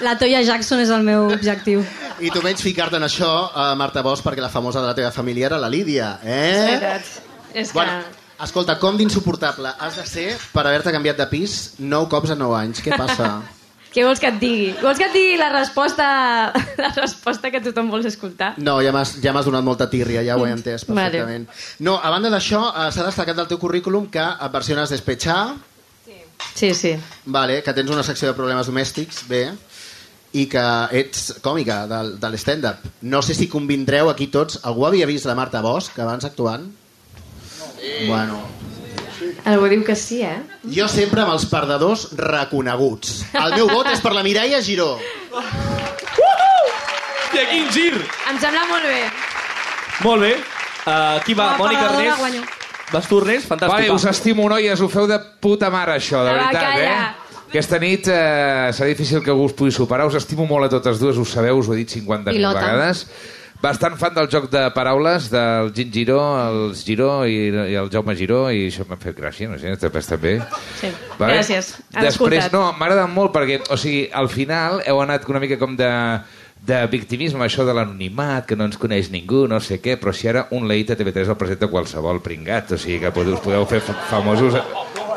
la 0.04 0.16
Toya 0.20 0.42
Jackson 0.44 0.82
és 0.84 0.90
el 0.92 1.06
meu 1.06 1.28
objectiu. 1.36 1.84
I 2.24 2.32
tu 2.34 2.42
menys 2.44 2.64
ficar-te 2.64 2.98
en 2.98 3.06
això, 3.08 3.30
uh, 3.52 3.72
Marta 3.78 4.02
Bosch, 4.04 4.24
perquè 4.26 4.44
la 4.44 4.50
famosa 4.52 4.82
de 4.82 4.90
la 4.90 4.96
teva 4.98 5.12
família 5.16 5.52
era 5.52 5.60
la 5.62 5.70
Lídia, 5.70 6.16
És 6.24 6.32
eh? 6.32 6.66
veritat. 6.72 7.10
És 7.54 7.72
que... 7.72 7.74
Bueno, 7.78 8.00
escolta, 8.44 8.78
com 8.80 8.98
d'insuportable 8.98 9.72
has 9.80 9.96
de 10.00 10.06
ser 10.08 10.26
per 10.54 10.66
haver-te 10.66 10.92
canviat 10.96 11.18
de 11.22 11.28
pis 11.32 11.76
nou 11.80 12.10
cops 12.12 12.34
en 12.36 12.42
nou 12.42 12.56
anys? 12.58 12.82
Què 12.84 12.98
passa? 12.98 13.38
Què 13.96 14.04
vols 14.04 14.20
que 14.20 14.28
et 14.28 14.40
digui? 14.42 14.72
Vols 14.82 15.00
que 15.00 15.06
et 15.08 15.14
digui 15.16 15.38
la 15.40 15.48
resposta, 15.54 16.06
la 16.84 16.90
resposta 16.98 17.48
que 17.52 17.62
tothom 17.64 17.88
vols 17.94 18.10
escoltar? 18.10 18.54
No, 18.60 18.82
ja 18.84 18.92
m'has 18.92 19.14
ja 19.24 19.32
donat 19.32 19.64
molta 19.64 19.88
tírria, 19.88 20.24
ja 20.28 20.36
ho 20.36 20.44
he 20.44 20.52
entès 20.52 20.84
Vale. 20.90 20.98
perfectament. 21.00 21.48
No, 21.80 21.96
a 22.04 22.12
banda 22.12 22.30
d'això, 22.34 22.66
eh, 22.74 22.90
s'ha 22.92 23.06
destacat 23.08 23.40
del 23.40 23.48
teu 23.48 23.62
currículum 23.62 24.10
que 24.12 24.26
et 24.26 24.52
versiones 24.52 24.92
Despechar, 24.92 25.56
Sí, 26.56 26.74
sí. 26.74 26.92
vale, 27.26 27.62
que 27.64 27.74
tens 27.74 27.90
una 27.92 28.04
secció 28.04 28.28
de 28.28 28.36
problemes 28.36 28.68
domèstics, 28.68 29.24
bé, 29.28 29.46
i 30.36 30.46
que 30.52 30.64
ets 30.92 31.38
còmica 31.44 31.86
del, 31.88 32.18
de 32.20 32.30
l'stand-up. 32.32 32.84
No 33.08 33.22
sé 33.24 33.34
si 33.36 33.48
convindreu 33.48 34.10
aquí 34.12 34.28
tots... 34.28 34.60
Algú 34.68 34.86
havia 34.88 35.08
vist 35.08 35.28
la 35.28 35.36
Marta 35.36 35.62
Bosch 35.64 35.96
abans 36.04 36.28
actuant? 36.28 36.68
No. 37.86 38.08
Bueno, 38.10 38.42
Algú 39.46 39.68
diu 39.70 39.84
que 39.86 39.96
sí, 39.96 40.22
eh? 40.26 40.40
jo 40.74 40.88
sempre 40.90 41.22
amb 41.22 41.32
els 41.36 41.46
perdedors 41.50 42.08
reconeguts. 42.18 43.24
El 43.38 43.54
meu 43.60 43.68
vot 43.70 43.88
és 43.92 44.02
per 44.02 44.12
la 44.16 44.24
Mireia 44.26 44.60
Giró. 44.66 44.96
Hòstia, 47.26 47.46
quin 47.52 47.68
gir! 47.74 47.94
Em 48.32 48.38
sembla 48.42 48.66
molt 48.70 48.86
bé. 48.88 49.02
Molt 50.06 50.22
bé. 50.26 50.34
Uh, 50.86 51.18
qui 51.26 51.34
va? 51.38 51.52
Mònica 51.60 51.86
Ernest? 51.92 52.20
guanyo. 52.22 52.42
Vas 52.94 53.08
tu, 53.10 53.20
Ernest? 53.22 53.48
Fantàstic. 53.50 53.74
Vale, 53.74 53.90
va. 53.90 53.96
us 53.98 54.06
estimo, 54.12 54.46
noies, 54.52 54.82
ho 54.82 54.90
feu 54.92 55.08
de 55.10 55.18
puta 55.42 55.70
mare, 55.74 55.96
això, 56.00 56.22
de 56.26 56.34
veritat, 56.36 56.62
calla. 56.62 56.84
eh? 56.92 57.42
Aquesta 57.50 57.80
nit 57.80 58.08
eh, 58.12 58.70
serà 58.76 58.88
difícil 58.92 59.24
que 59.24 59.32
algú 59.34 59.46
us 59.50 59.56
pugui 59.58 59.72
superar. 59.74 60.06
Us 60.10 60.18
estimo 60.20 60.46
molt 60.50 60.68
a 60.68 60.70
totes 60.76 61.00
dues, 61.02 61.18
ho 61.18 61.26
sabeu, 61.26 61.58
us 61.62 61.70
ho 61.70 61.74
he 61.76 61.82
dit 61.84 61.90
50.000 61.98 62.34
Pilota. 62.36 62.60
vegades. 62.62 63.06
Bastant 63.62 63.96
fan 63.98 64.14
del 64.14 64.28
joc 64.30 64.50
de 64.52 64.62
paraules 64.76 65.30
del 65.32 65.72
Gin 65.74 65.92
Giró, 65.94 66.20
el 66.44 66.76
Giró 66.78 67.26
i, 67.26 67.38
i 67.72 67.78
el 67.80 67.90
Jaume 67.90 68.14
Giró, 68.20 68.44
i 68.54 68.68
això 68.70 68.86
m'ha 68.86 68.98
fet 69.02 69.16
gràcia, 69.18 69.48
no 69.50 69.58
sé, 69.58 69.72
també 69.82 70.02
està 70.04 70.18
bé. 70.22 70.36
Sí. 70.82 70.92
Gràcies. 71.18 71.72
Han 71.96 72.06
Després, 72.06 72.44
escoltat. 72.46 72.54
no, 72.54 72.66
m'ha 72.78 72.86
agradat 72.92 73.10
molt 73.16 73.34
perquè, 73.34 73.62
o 73.74 73.78
sigui, 73.80 74.04
al 74.14 74.30
final 74.30 74.82
heu 74.86 75.00
anat 75.02 75.26
una 75.32 75.42
mica 75.42 75.58
com 75.62 75.78
de 75.80 75.90
de 76.66 76.80
victimisme, 76.90 77.44
això 77.46 77.62
de 77.62 77.76
l'anonimat, 77.78 78.46
que 78.50 78.56
no 78.58 78.66
ens 78.66 78.78
coneix 78.82 79.12
ningú, 79.14 79.44
no 79.48 79.60
sé 79.62 79.76
què, 79.84 80.00
però 80.02 80.10
si 80.16 80.26
ara 80.32 80.48
un 80.56 80.64
leit 80.66 80.90
a 80.90 80.96
TV3 80.98 81.28
el 81.30 81.38
presenta 81.38 81.68
qualsevol 81.70 82.24
pringat, 82.26 82.72
o 82.74 82.78
sigui 82.82 82.98
que 83.04 83.12
us 83.12 83.40
podeu 83.44 83.68
fer 83.70 83.82
fa- 83.86 83.94
famosos, 84.10 84.56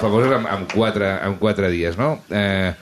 famosos 0.01 0.35
en, 0.37 0.45
en, 0.45 0.67
quatre, 0.69 1.09
en 1.25 1.39
quatre 1.41 1.71
dies, 1.73 1.97
no? 1.97 2.19
Eh, 2.29 2.75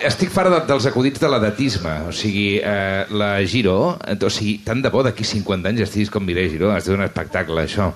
estic 0.00 0.30
fora 0.34 0.50
de, 0.50 0.60
dels 0.66 0.86
acudits 0.90 1.20
de 1.22 1.28
l'edatisme, 1.30 1.94
o 2.08 2.12
sigui, 2.12 2.58
eh, 2.62 3.04
la 3.14 3.36
Giro, 3.46 3.96
eh, 4.06 4.18
o 4.20 4.30
sigui, 4.30 4.58
tant 4.66 4.82
de 4.82 4.90
bo 4.90 5.02
d'aquí 5.06 5.24
50 5.24 5.68
anys 5.70 5.80
estiguis 5.88 6.10
com 6.10 6.24
Mireia 6.24 6.50
Giró, 6.50 6.72
has 6.74 6.84
de 6.84 6.92
fer 6.92 6.98
un 6.98 7.04
espectacle, 7.06 7.62
això. 7.68 7.92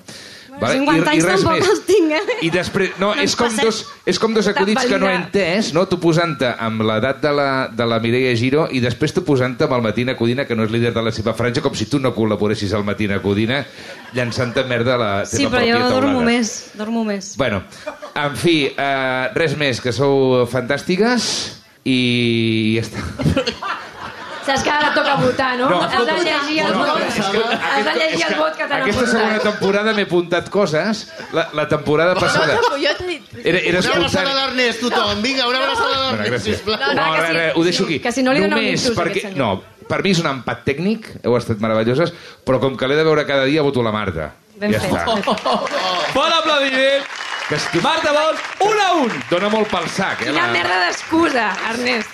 50 0.59 1.11
anys 1.13 1.23
tampoc 1.23 1.61
els 1.71 1.83
tinc, 1.87 2.11
eh? 2.17 2.37
I 2.43 2.49
després, 2.51 2.97
no, 2.99 3.13
No 3.15 3.23
és, 3.23 3.37
com 3.39 3.47
passem. 3.47 3.63
dos, 3.69 3.77
és 4.11 4.19
com 4.19 4.33
dos 4.35 4.49
acudits 4.51 4.89
que 4.91 4.99
no 4.99 5.07
he 5.07 5.15
entès, 5.15 5.69
no? 5.73 5.85
Tu 5.87 6.01
posant-te 6.03 6.49
amb 6.59 6.83
l'edat 6.83 7.21
de 7.23 7.31
la, 7.31 7.69
de 7.71 7.87
la 7.87 8.01
Mireia 8.03 8.33
Giro 8.35 8.65
i 8.75 8.81
després 8.83 9.15
tu 9.15 9.23
posant-te 9.23 9.69
amb 9.69 9.77
el 9.77 9.83
Matina 9.87 10.17
Codina, 10.19 10.47
que 10.49 10.57
no 10.59 10.65
és 10.67 10.73
líder 10.75 10.91
de 10.97 11.05
la 11.07 11.13
seva 11.15 11.31
franja, 11.39 11.63
com 11.63 11.77
si 11.79 11.87
tu 11.87 12.01
no 12.03 12.11
col·laboressis 12.17 12.75
al 12.75 12.83
Matina 12.83 13.21
Codina, 13.23 13.61
llançant-te 14.19 14.65
merda 14.67 14.97
a 14.97 14.99
la 14.99 15.13
Sí, 15.31 15.45
teva 15.45 15.61
però 15.61 15.63
jo 15.69 15.77
pròpia 15.79 15.93
dormo 15.95 16.19
taulada. 16.19 16.27
més, 16.27 16.53
dormo 16.75 17.05
més. 17.05 17.31
Bueno, 17.39 17.63
en 18.19 18.35
fi, 18.37 18.57
eh, 18.75 19.29
res 19.39 19.55
més, 19.57 19.81
que 19.81 19.93
sou 19.95 20.43
fantàstiques 20.51 21.58
i 21.89 22.77
ja 22.77 22.85
està. 22.87 23.05
Saps 24.49 24.63
que 24.65 24.71
ara 24.73 24.95
toca 24.97 25.15
votar, 25.21 25.49
no? 25.61 25.67
No, 25.69 25.79
Has 25.85 26.07
de 26.09 26.15
llegir 26.25 26.61
el 26.65 26.71
no, 26.73 26.79
vot. 26.79 27.03
Has 27.05 27.85
de 27.85 27.93
llegir 27.99 28.23
el 28.31 28.37
vot 28.39 28.55
que 28.57 28.65
t'han 28.65 28.81
Aquesta 28.87 29.05
segona 29.11 29.27
apuntat. 29.35 29.45
temporada 29.51 29.93
m'he 29.99 30.07
apuntat 30.09 30.49
coses. 30.55 31.03
La, 31.37 31.45
la 31.53 31.67
temporada 31.69 32.15
passada 32.17 32.57
Jo 32.57 32.95
t'he 32.97 33.09
dit... 33.11 33.27
era, 33.45 33.61
era 33.73 33.83
Una 33.85 33.93
abraçada 33.99 34.31
a 34.33 34.39
l'Ernest, 34.39 34.81
tothom. 34.87 35.21
Vinga, 35.27 35.45
una 35.53 35.61
abraçada 35.67 35.93
a 35.93 35.99
Bueno, 35.99 36.23
l'Ernest, 36.23 36.33
gràcies. 36.33 36.63
sisplau. 36.63 36.95
No, 36.97 37.07
no, 37.19 37.29
No, 37.37 37.45
ho 37.61 37.65
deixo 37.69 37.85
aquí. 37.85 38.01
que 38.01 38.13
si 38.17 38.25
no 38.25 38.33
li 38.33 38.41
dona 38.41 38.57
un 38.57 38.63
Només 38.63 38.81
insults 38.81 39.01
perquè... 39.03 39.19
aquest 39.19 39.29
senyor. 39.35 39.61
No, 39.61 39.87
per 39.93 40.01
mi 40.07 40.17
és 40.17 40.25
un 40.25 40.31
empat 40.33 40.65
tècnic, 40.65 41.11
heu 41.29 41.37
estat 41.37 41.61
meravelloses, 41.61 42.15
però 42.49 42.57
com 42.65 42.77
que 42.81 42.89
l'he 42.89 42.97
de 42.97 43.05
veure 43.05 43.27
cada 43.29 43.45
dia, 43.45 43.61
voto 43.69 43.85
la 43.85 43.93
Marta. 43.93 44.31
Ben 44.59 44.73
ja 44.73 44.81
fet. 44.81 44.97
està. 44.97 45.37
Bon 46.17 46.33
aplaudiment. 46.41 47.05
Que 47.49 47.57
estic... 47.57 47.83
Marta 47.83 48.13
Bosch, 48.13 48.43
un 48.67 48.81
a 48.85 48.89
un. 49.05 49.13
Dóna 49.31 49.49
molt 49.53 49.71
pel 49.73 49.87
sac, 49.89 50.21
eh? 50.23 50.29
Quina 50.31 50.47
la- 50.47 50.53
merda 50.53 50.81
d'excusa, 50.87 51.47
Ernest. 51.71 52.11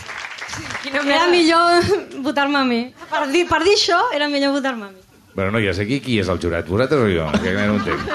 Quina 0.85 1.01
Era 1.01 1.07
merda. 1.09 1.31
millor 1.33 2.23
votar-me 2.23 2.59
a 2.61 2.65
mi. 2.69 2.83
Per 3.11 3.25
dir, 3.33 3.43
per 3.51 3.63
dir 3.67 3.75
això, 3.75 3.99
era 4.15 4.29
millor 4.31 4.53
votar-me 4.55 4.87
a 4.87 4.93
mi. 4.93 5.01
Bueno, 5.35 5.51
no, 5.57 5.59
ja 5.65 5.73
sé 5.75 5.83
aquí 5.89 5.99
qui 6.01 6.21
és 6.23 6.29
el 6.31 6.39
jurat, 6.39 6.69
vosaltres 6.71 7.01
o 7.03 7.09
jo, 7.11 7.27
que 7.43 7.53
no 7.59 7.73
ho 7.73 7.79
entenc. 7.81 8.15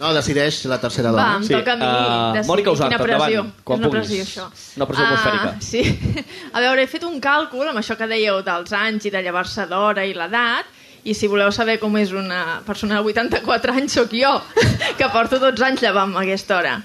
No, 0.00 0.10
decideix 0.14 0.58
la 0.70 0.76
tercera 0.82 1.10
Va, 1.10 1.22
dona. 1.22 1.36
em 1.38 1.44
Sí, 1.46 1.54
toca 1.54 1.72
a 1.72 1.76
mi 1.78 1.86
eh, 1.86 2.32
decidir 2.38 2.50
Mònica 2.50 2.70
Usart, 2.74 2.92
quina 2.92 3.02
pressió. 3.04 3.40
endavant, 3.42 3.54
quan 3.66 3.78
és 3.78 3.84
una 3.86 3.88
puguis. 3.92 4.08
pressió, 4.10 4.26
això. 4.26 4.74
Una 4.78 4.86
pressió 4.90 5.06
atmosfèrica. 5.06 5.48
Ah, 5.48 5.60
sí. 5.60 6.24
A 6.54 6.60
veure, 6.62 6.82
he 6.82 6.90
fet 6.90 7.06
un 7.06 7.16
càlcul 7.22 7.66
amb 7.70 7.78
això 7.82 7.96
que 7.98 8.06
dèieu 8.10 8.42
dels 8.46 8.72
anys 8.78 9.06
i 9.06 9.10
de 9.14 9.22
llevar-se 9.22 9.66
d'hora 9.70 10.04
i 10.06 10.14
l'edat, 10.14 10.66
i 11.04 11.14
si 11.14 11.28
voleu 11.30 11.52
saber 11.54 11.78
com 11.82 11.94
és 12.00 12.12
una 12.12 12.60
persona 12.66 12.98
de 12.98 13.12
84 13.12 13.74
anys, 13.78 13.98
sóc 14.00 14.14
jo, 14.14 14.34
que 14.98 15.10
porto 15.14 15.38
12 15.42 15.64
anys 15.70 15.84
llevant 15.86 16.16
a 16.16 16.24
aquesta 16.24 16.58
hora. 16.58 16.78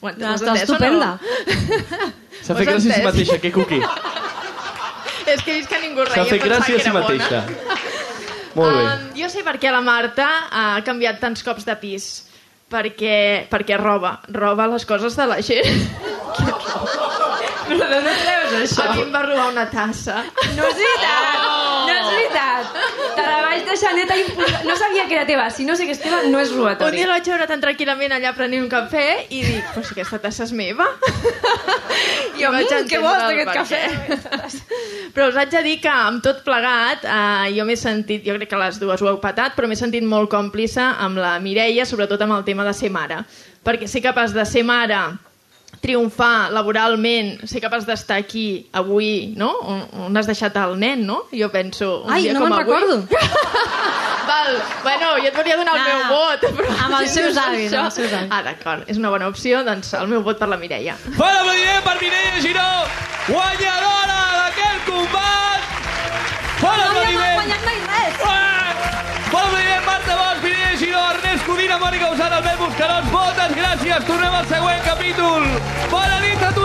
Ho 0.00 0.08
has 0.08 0.40
Està 0.40 0.54
estupenda. 0.56 1.10
S'ha 2.44 2.54
Ho 2.54 2.56
fet 2.56 2.68
gràcia 2.70 2.94
a 2.94 3.00
si 3.00 3.04
mateixa, 3.04 3.38
que 3.42 3.52
cuqui. 3.52 3.80
És 5.30 5.42
que 5.44 5.52
he 5.52 5.58
vist 5.60 5.68
que 5.70 5.78
ningú 5.82 6.06
reia 6.06 6.24
S'ha 6.24 6.30
fet 6.30 6.42
gràcia 6.42 6.78
que 6.78 6.80
a 6.80 6.86
si 6.86 6.94
mateixa. 6.94 7.42
Molt 8.56 8.74
bé. 8.74 8.80
Um, 8.82 9.04
jo 9.20 9.28
sé 9.30 9.44
per 9.46 9.58
què 9.62 9.70
la 9.70 9.82
Marta 9.84 10.26
ha 10.50 10.64
canviat 10.86 11.20
tants 11.22 11.44
cops 11.46 11.68
de 11.68 11.76
pis. 11.78 12.08
Perquè, 12.70 13.46
perquè 13.50 13.76
roba. 13.78 14.16
Roba 14.30 14.68
les 14.70 14.86
coses 14.86 15.16
de 15.18 15.26
la 15.26 15.40
gent. 15.42 15.80
Però 17.70 17.86
d'on 17.86 18.06
et 18.10 18.20
treus 18.24 18.54
això? 18.62 18.86
A 18.86 18.94
mi 18.94 19.04
em 19.04 19.14
va 19.14 19.24
robar 19.26 19.48
una 19.52 19.66
tassa. 19.70 20.22
No 20.56 20.68
és 20.70 20.78
veritat, 20.78 21.59
veritat. 22.60 23.16
Te 23.16 23.22
la 23.26 23.40
vaig 23.46 23.64
deixar 23.68 23.92
neta 23.96 24.14
No 24.68 24.76
sabia 24.76 25.06
que 25.08 25.14
era 25.14 25.26
teva. 25.26 25.50
Si 25.50 25.64
no 25.64 25.76
sé 25.76 25.86
que 25.86 25.92
és 25.96 26.00
teva, 26.02 26.22
no 26.28 26.38
és 26.40 26.50
Un 26.52 26.58
robatori. 26.58 26.96
dia 26.96 27.06
la 27.06 27.14
vaig 27.18 27.26
veure 27.32 27.46
tan 27.50 27.60
tranquil·lament 27.60 28.12
allà 28.16 28.34
prenent 28.36 28.62
un 28.62 28.68
cafè 28.70 29.06
i 29.30 29.42
dic, 29.42 29.64
però 29.74 29.84
si 29.84 29.94
aquesta 29.96 30.18
tassa 30.18 30.44
és 30.44 30.52
meva. 30.52 30.86
I 32.36 32.42
Jo, 32.42 32.50
vaig 32.52 32.66
"Mm, 32.66 32.72
entendre 32.78 32.98
vols 33.04 33.22
el 33.22 33.28
d'aquest 33.28 33.48
per 33.48 33.56
cafè?" 33.56 33.82
què. 34.08 34.18
Però 35.14 35.26
us 35.28 35.36
haig 35.36 35.50
de 35.50 35.62
dir 35.66 35.80
que 35.82 35.90
amb 35.90 36.22
tot 36.22 36.44
plegat 36.46 37.02
eh, 37.04 37.50
jo 37.56 37.64
m'he 37.66 37.74
sentit, 37.76 38.22
jo 38.24 38.36
crec 38.36 38.48
que 38.52 38.56
les 38.60 38.78
dues 38.78 39.02
ho 39.02 39.08
heu 39.10 39.18
patat, 39.20 39.56
però 39.56 39.66
m'he 39.66 39.76
sentit 39.76 40.04
molt 40.06 40.30
còmplice 40.30 40.80
amb 40.80 41.18
la 41.18 41.32
Mireia, 41.42 41.84
sobretot 41.84 42.20
amb 42.22 42.36
el 42.38 42.44
tema 42.46 42.64
de 42.64 42.72
ser 42.72 42.90
mare. 42.94 43.24
Perquè 43.66 43.88
ser 43.90 44.00
capaç 44.04 44.30
de 44.32 44.44
ser 44.46 44.62
mare 44.64 45.00
triomfar 45.80 46.50
laboralment, 46.52 47.38
ser 47.48 47.60
capaç 47.62 47.86
d'estar 47.88 48.18
aquí 48.20 48.66
avui, 48.76 49.32
no? 49.40 49.48
On, 49.64 49.80
on 50.06 50.16
has 50.20 50.26
deixat 50.28 50.56
el 50.60 50.74
nen, 50.78 51.06
no? 51.06 51.22
Jo 51.32 51.48
penso... 51.54 52.02
Un 52.04 52.12
Ai, 52.12 52.22
dia 52.26 52.34
no 52.36 52.42
me'n 52.44 52.58
recordo. 52.58 52.98
Val, 54.30 54.58
bueno, 54.84 55.14
jo 55.18 55.26
et 55.30 55.34
volia 55.36 55.56
donar 55.56 55.74
el 55.74 55.80
No, 55.80 55.86
meu 55.88 55.98
no. 56.02 56.10
vot. 56.14 56.44
Però 56.58 56.74
Amb 56.84 56.98
els 57.00 57.14
seus 57.16 57.36
avis, 57.40 57.72
amb 57.72 57.88
els 57.88 57.96
seus 57.96 58.12
avis. 58.12 58.28
Ah, 58.30 58.42
d'acord, 58.46 58.84
és 58.92 58.98
una 59.00 59.10
bona 59.10 59.26
opció, 59.32 59.62
doncs 59.66 59.94
el 59.98 60.06
meu 60.12 60.22
vot 60.22 60.38
per 60.38 60.48
la 60.52 60.58
Mireia. 60.60 60.94
Fora 61.16 61.40
aplaudiment 61.40 61.82
per 61.88 61.96
Mireia 62.02 62.36
Giró, 62.44 62.68
guanyadora 63.30 64.20
d'aquest 64.42 64.84
combat! 64.86 65.60
Fora 66.60 66.76
No 66.76 67.00
havíem 67.00 67.16
aplaudiment! 67.16 67.34
guanyat 67.40 67.62
mai 67.64 67.78
res. 67.88 68.20
Fora 68.20 68.44
aplaudiment, 69.24 69.84
Marta 69.88 70.18
Bosch, 70.20 70.44
Mireia 70.44 70.59
Giró, 70.80 70.98
Ernest 71.12 71.44
Codina, 71.44 71.76
Mònica 71.76 72.08
Usant, 72.08 72.32
Albert 72.32 72.62
Buscarons, 72.62 73.10
moltes 73.12 73.52
gràcies, 73.58 74.06
tornem 74.08 74.38
al 74.38 74.48
següent 74.48 74.80
capítol. 74.88 75.44
Bona 75.92 76.24
nit 76.24 76.40
a 76.40 76.48
tothom! 76.48 76.59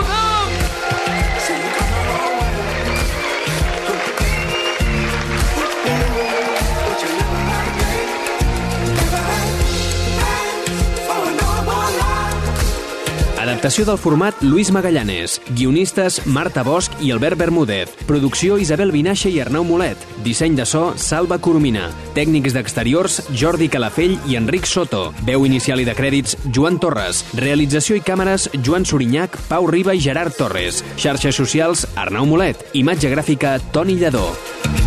Adaptació 13.66 13.84
del 13.88 13.98
format 13.98 14.42
Luis 14.42 14.68
Magallanes. 14.70 15.40
Guionistes 15.48 16.20
Marta 16.24 16.62
Bosch 16.62 17.00
i 17.02 17.10
Albert 17.10 17.36
Bermúdez. 17.40 17.90
Producció 18.06 18.60
Isabel 18.62 18.92
Vinaixa 18.94 19.26
i 19.26 19.40
Arnau 19.42 19.64
Molet. 19.66 19.98
Disseny 20.22 20.54
de 20.54 20.62
so 20.70 20.92
Salva 20.94 21.40
Coromina. 21.42 21.88
Tècnics 22.14 22.54
d'exteriors 22.54 23.16
Jordi 23.34 23.66
Calafell 23.66 24.14
i 24.30 24.38
Enric 24.38 24.70
Soto. 24.70 25.08
Veu 25.26 25.48
inicial 25.50 25.82
i 25.82 25.88
de 25.88 25.96
crèdits 25.98 26.38
Joan 26.46 26.78
Torres. 26.78 27.24
Realització 27.34 27.98
i 27.98 28.04
càmeres 28.06 28.46
Joan 28.60 28.86
Sorinyac, 28.86 29.34
Pau 29.48 29.66
Riba 29.66 29.98
i 29.98 30.04
Gerard 30.04 30.38
Torres. 30.38 30.84
Xarxes 30.94 31.34
socials 31.34 31.88
Arnau 31.96 32.22
Molet. 32.30 32.68
Imatge 32.78 33.10
gràfica 33.10 33.58
Toni 33.74 33.98
Lledó. 33.98 34.28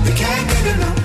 We 0.06 0.16
can't 0.16 0.48
get 0.48 0.74
enough. 0.78 0.99